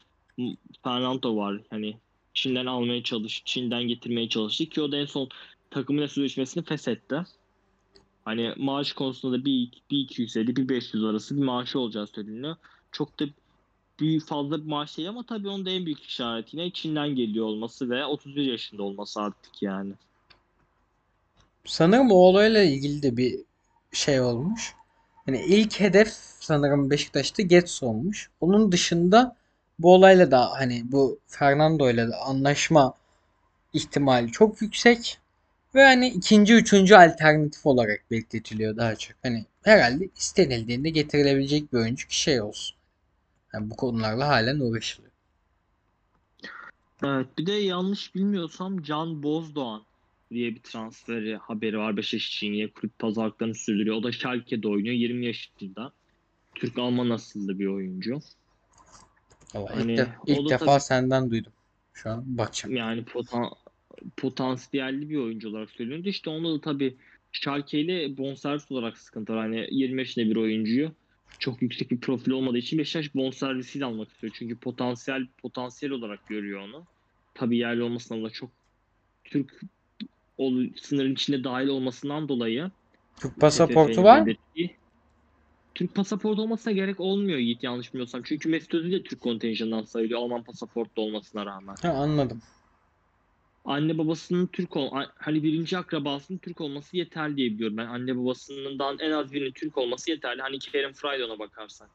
Fernando 0.83 1.35
var. 1.35 1.61
Hani 1.69 1.97
Çin'den 2.33 2.65
almaya 2.65 3.03
çalış, 3.03 3.41
Çin'den 3.45 3.83
getirmeye 3.83 4.29
çalıştı 4.29 4.65
ki 4.65 4.81
o 4.81 4.91
da 4.91 4.97
en 4.97 5.05
son 5.05 5.29
takımıyla 5.69 6.07
sözleşmesini 6.07 6.63
feshetti. 6.63 7.23
Hani 8.25 8.53
maaş 8.57 8.93
konusunda 8.93 9.37
da 9.39 9.45
bir, 9.45 9.71
bir 9.91 9.97
250 9.97 10.55
bir 10.55 10.69
500 10.69 11.03
arası 11.03 11.37
bir 11.37 11.43
maaşı 11.43 11.79
olacağı 11.79 12.07
söyleniyor. 12.07 12.55
Çok 12.93 13.19
da 13.19 13.25
büyük 13.99 14.25
fazla 14.27 14.61
bir 14.61 14.69
maaş 14.69 14.97
değil 14.97 15.09
ama 15.09 15.25
tabii 15.25 15.49
onun 15.49 15.65
da 15.65 15.69
en 15.69 15.85
büyük 15.85 16.03
işareti 16.03 16.57
yine 16.57 16.71
Çin'den 16.71 17.09
geliyor 17.09 17.45
olması 17.45 17.89
ve 17.89 18.05
31 18.05 18.41
yaşında 18.41 18.83
olması 18.83 19.21
artık 19.21 19.61
yani. 19.61 19.93
Sanırım 21.65 22.11
o 22.11 22.15
olayla 22.15 22.63
ilgili 22.63 23.03
de 23.03 23.17
bir 23.17 23.39
şey 23.91 24.21
olmuş. 24.21 24.75
Yani 25.27 25.43
ilk 25.45 25.79
hedef 25.79 26.13
sanırım 26.39 26.89
Beşiktaş'ta 26.89 27.43
Getson'muş. 27.43 28.29
Onun 28.41 28.71
dışında 28.71 29.35
bu 29.79 29.93
olayla 29.93 30.31
da 30.31 30.51
hani 30.51 30.83
bu 30.91 31.19
Fernando 31.27 31.89
ile 31.89 32.07
de 32.07 32.15
anlaşma 32.15 32.93
ihtimali 33.73 34.31
çok 34.31 34.61
yüksek. 34.61 35.19
Ve 35.75 35.83
hani 35.83 36.07
ikinci, 36.07 36.53
üçüncü 36.53 36.95
alternatif 36.95 37.65
olarak 37.65 38.03
bekletiliyor 38.11 38.77
daha 38.77 38.95
çok. 38.95 39.17
Hani 39.23 39.45
herhalde 39.63 40.09
istenildiğinde 40.17 40.89
getirilebilecek 40.89 41.73
bir 41.73 41.77
oyuncu 41.77 42.07
ki 42.07 42.21
şey 42.21 42.41
olsun. 42.41 42.72
Yani 43.53 43.69
bu 43.69 43.75
konularla 43.75 44.27
halen 44.27 44.59
uğraşılıyor. 44.59 45.13
Evet 47.03 47.27
bir 47.37 47.45
de 47.45 47.51
yanlış 47.51 48.15
bilmiyorsam 48.15 48.83
Can 48.83 49.23
Bozdoğan 49.23 49.85
diye 50.31 50.55
bir 50.55 50.59
transferi 50.59 51.35
haberi 51.37 51.77
var 51.77 51.97
Beşiktaş 51.97 52.27
için 52.27 52.53
yine 52.53 52.71
kulüp 52.71 52.99
pazarlıklarını 52.99 53.55
sürdürüyor. 53.55 53.95
O 53.95 54.03
da 54.03 54.11
Schalke'de 54.11 54.67
oynuyor 54.67 54.95
20 54.95 55.25
yaşında. 55.25 55.93
Türk-Alman 56.55 57.09
asıllı 57.09 57.59
bir 57.59 57.65
oyuncu. 57.67 58.19
Vallahi 59.53 59.73
Hani 59.73 59.91
ilk, 59.91 59.97
de- 59.97 60.15
ilk 60.27 60.49
defa 60.49 60.65
tabii- 60.65 60.81
senden 60.83 61.31
duydum. 61.31 61.53
Şu 61.93 62.09
an 62.09 62.37
bakacağım. 62.37 62.75
Yani 62.75 63.05
potan, 63.05 63.49
potansiyelli 64.17 65.09
bir 65.09 65.17
oyuncu 65.17 65.49
olarak 65.49 65.69
söyleniyordu. 65.69 66.09
İşte 66.09 66.29
onda 66.29 66.53
da 66.53 66.61
tabii 66.61 66.97
Schalke 67.31 67.79
ile 67.79 68.17
bonservis 68.17 68.71
olarak 68.71 68.97
sıkıntı 68.97 69.33
var. 69.33 69.39
Hani 69.39 69.67
20 69.71 70.01
yaşında 70.01 70.25
bir 70.29 70.35
oyuncuyu 70.35 70.91
çok 71.43 71.61
yüksek 71.61 71.91
bir 71.91 71.99
profil 71.99 72.31
olmadığı 72.31 72.57
için 72.57 72.79
Beşiktaş 72.79 73.15
bonservisiyle 73.15 73.85
almak 73.85 74.09
istiyor. 74.09 74.33
Çünkü 74.35 74.55
potansiyel 74.55 75.27
potansiyel 75.41 75.93
olarak 75.93 76.27
görüyor 76.27 76.61
onu. 76.61 76.85
Tabii 77.33 77.57
yerli 77.57 77.83
olmasından 77.83 78.23
da 78.23 78.29
çok 78.29 78.49
Türk 79.23 79.61
ol, 80.37 80.63
sınırın 80.81 81.13
içinde 81.13 81.43
dahil 81.43 81.67
olmasından 81.67 82.29
dolayı 82.29 82.71
Türk 83.19 83.39
pasaportu 83.39 84.03
var 84.03 84.21
mı? 84.21 84.33
Türk 85.75 85.95
pasaportu 85.95 86.41
olmasına 86.41 86.73
gerek 86.73 86.99
olmuyor 86.99 87.39
Yiğit 87.39 87.63
yanlış 87.63 87.93
bilmiyorsam. 87.93 88.21
Çünkü 88.23 88.49
Mesut 88.49 88.73
Özil 88.73 88.91
de 88.91 89.03
Türk 89.03 89.21
kontenjanından 89.21 89.83
sayılıyor 89.83 90.19
Alman 90.19 90.43
pasaportlu 90.43 91.01
olmasına 91.01 91.45
rağmen. 91.45 91.75
Ha, 91.81 91.89
anladım. 91.89 92.41
Anne 93.65 93.97
babasının 93.97 94.47
Türk 94.47 94.77
ol 94.77 94.91
hani 95.15 95.43
birinci 95.43 95.77
akrabasının 95.77 96.37
Türk 96.37 96.61
olması 96.61 96.97
yeterli 96.97 97.37
diye 97.37 97.51
biliyorum 97.51 97.77
ben. 97.77 97.85
Anne 97.85 98.17
babasından 98.17 98.99
en 98.99 99.11
az 99.11 99.33
birinin 99.33 99.51
Türk 99.51 99.77
olması 99.77 100.11
yeterli. 100.11 100.41
Hani 100.41 100.59
Kerem 100.59 100.93
Friedon'a 100.93 101.39
bakarsak. 101.39 101.89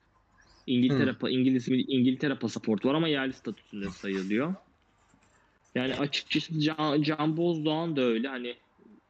İngiltere 0.66 1.10
pa- 1.10 1.30
İngiliz 1.30 1.68
İngiltere 1.68 2.34
pasaportu 2.34 2.88
var 2.88 2.94
ama 2.94 3.08
yerli 3.08 3.32
statüsünde 3.32 3.90
sayılıyor. 3.90 4.54
Yani 5.74 5.94
açıkçası 5.94 6.60
Can, 6.60 7.02
Can 7.02 7.36
Bozdoğan 7.36 7.96
da 7.96 8.00
öyle. 8.02 8.28
Hani 8.28 8.56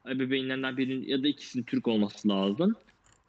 ebeveynlerinden 0.09 0.77
birinin 0.77 1.07
ya 1.09 1.23
da 1.23 1.29
ikisinin 1.29 1.65
Türk 1.65 1.89
olması 1.89 2.29
lazım. 2.29 2.77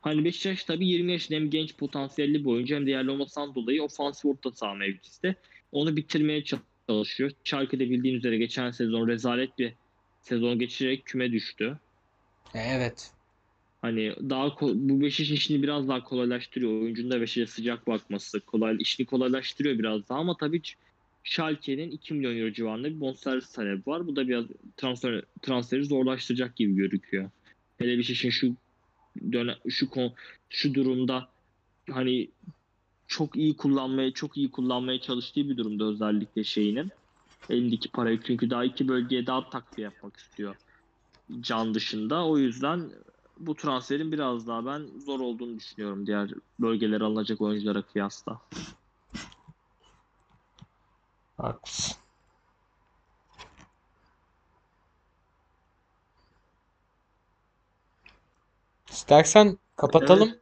Hani 0.01 0.25
Beşiktaş 0.25 0.63
tabii 0.63 0.87
20 0.87 1.11
yaşında 1.11 1.39
hem 1.39 1.49
genç 1.49 1.77
potansiyelli 1.77 2.39
bir 2.39 2.49
oyuncu 2.49 2.75
hem 2.75 2.85
de 2.85 2.91
yerli 2.91 3.11
olmasından 3.11 3.55
dolayı 3.55 3.83
ofansif 3.83 4.25
orta 4.25 4.51
saha 4.51 4.73
mevkisi. 4.73 5.35
Onu 5.71 5.95
bitirmeye 5.95 6.43
çalışıyor. 6.43 6.69
Schalke'de 7.43 7.89
bildiğin 7.89 8.15
üzere 8.15 8.37
geçen 8.37 8.71
sezon 8.71 9.07
rezalet 9.07 9.59
bir 9.59 9.73
sezon 10.21 10.59
geçirerek 10.59 11.05
küme 11.05 11.31
düştü. 11.31 11.79
E, 12.55 12.59
Evet. 12.59 13.11
Hani 13.81 14.13
daha 14.29 14.55
bu 14.61 15.01
Beşiktaş'ın 15.01 15.35
işini 15.35 15.63
biraz 15.63 15.87
daha 15.87 16.03
kolaylaştırıyor. 16.03 16.71
Oyuncunun 16.81 17.11
da 17.11 17.21
Beşiktaş'a 17.21 17.53
sıcak 17.55 17.87
bakması 17.87 18.39
kolay 18.39 18.77
işini 18.79 19.05
kolaylaştırıyor 19.05 19.79
biraz 19.79 20.09
daha 20.09 20.19
ama 20.19 20.37
tabii 20.37 20.61
Schalke'nin 21.23 21.91
2 21.91 22.13
milyon 22.13 22.37
euro 22.37 22.53
civarında 22.53 22.87
bir 22.89 22.99
bonservis 22.99 23.51
talebi 23.51 23.81
var. 23.85 24.07
Bu 24.07 24.15
da 24.15 24.27
biraz 24.27 24.45
transfer 24.77 25.21
transferi 25.41 25.85
zorlaştıracak 25.85 26.55
gibi 26.55 26.75
gözüküyor. 26.75 27.29
Hele 27.77 27.97
Beşiktaş'ın 27.97 28.29
şu 28.29 28.55
dönem 29.31 29.55
şu 29.69 29.89
şu 30.49 30.73
durumda 30.73 31.29
hani 31.89 32.29
çok 33.09 33.35
iyi 33.35 33.57
kullanmaya 33.57 34.11
çok 34.13 34.37
iyi 34.37 34.51
kullanmaya 34.51 35.01
çalıştığı 35.01 35.49
bir 35.49 35.57
durumda 35.57 35.85
özellikle 35.85 36.43
şeyinin 36.43 36.91
elindeki 37.49 37.91
parayı 37.91 38.19
çünkü 38.23 38.49
daha 38.49 38.65
iki 38.65 38.87
bölgeye 38.87 39.27
daha 39.27 39.49
takviye 39.49 39.85
yapmak 39.85 40.17
istiyor 40.17 40.55
can 41.41 41.73
dışında. 41.73 42.25
O 42.25 42.37
yüzden 42.37 42.91
bu 43.39 43.55
transferin 43.55 44.11
biraz 44.11 44.47
daha 44.47 44.65
ben 44.65 44.87
zor 45.05 45.19
olduğunu 45.19 45.59
düşünüyorum 45.59 46.07
diğer 46.07 46.31
bölgelere 46.59 47.03
alınacak 47.03 47.41
oyunculara 47.41 47.81
kıyasla. 47.81 48.41
Haklısın. 51.37 51.97
İstersen 58.89 59.57
kapatalım. 59.75 60.38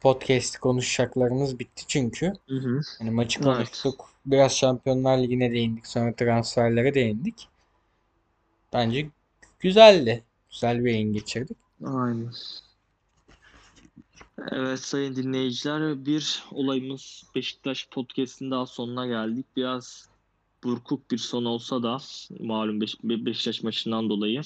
Podcast 0.00 0.58
konuşacaklarımız 0.58 1.58
bitti 1.58 1.84
çünkü. 1.88 2.32
Hı 2.48 2.56
hı. 2.56 2.80
Hani 2.98 3.10
maçı 3.10 3.40
Evet. 3.44 3.56
konuştuk. 3.56 4.10
Biraz 4.26 4.56
Şampiyonlar 4.56 5.18
Ligi'ne 5.18 5.52
değindik. 5.52 5.86
Sonra 5.86 6.14
transferlere 6.14 6.94
değindik. 6.94 7.48
Bence 8.72 9.08
güzeldi. 9.60 10.24
Güzel 10.50 10.84
bir 10.84 10.90
yayın 10.90 11.12
geçirdik. 11.12 11.56
Aynen. 11.84 12.32
Evet 14.52 14.80
sayın 14.80 15.16
dinleyiciler 15.16 16.06
bir 16.06 16.44
olayımız 16.50 17.24
Beşiktaş 17.34 17.88
podcast'in 17.90 18.50
daha 18.50 18.66
sonuna 18.66 19.06
geldik. 19.06 19.46
Biraz 19.56 20.08
burkuk 20.64 21.10
bir 21.10 21.18
son 21.18 21.44
olsa 21.44 21.82
da 21.82 21.98
malum 22.40 22.80
Beş- 22.80 23.02
Be- 23.04 23.26
Beşiktaş 23.26 23.62
maçından 23.62 24.10
dolayı 24.10 24.42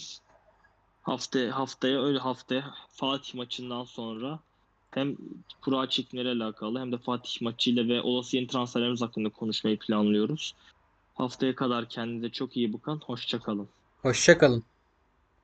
hafta 1.02 1.40
haftaya 1.58 2.02
öyle 2.02 2.18
haftaya 2.18 2.74
Fatih 2.88 3.34
maçından 3.34 3.84
sonra 3.84 4.40
hem 4.90 5.16
kura 5.60 5.88
çekimleri 5.88 6.28
alakalı 6.28 6.78
hem 6.80 6.92
de 6.92 6.98
Fatih 6.98 7.42
maçıyla 7.42 7.88
ve 7.88 8.00
olası 8.02 8.36
yeni 8.36 8.46
transferlerimiz 8.46 9.02
hakkında 9.02 9.28
konuşmayı 9.28 9.78
planlıyoruz. 9.78 10.54
Haftaya 11.14 11.54
kadar 11.54 11.88
kendinize 11.88 12.30
çok 12.30 12.56
iyi 12.56 12.72
bakın. 12.72 13.00
Hoşça 13.06 13.38
kalın. 13.38 13.68
Hoşça 14.02 14.38
kalın. 14.38 14.64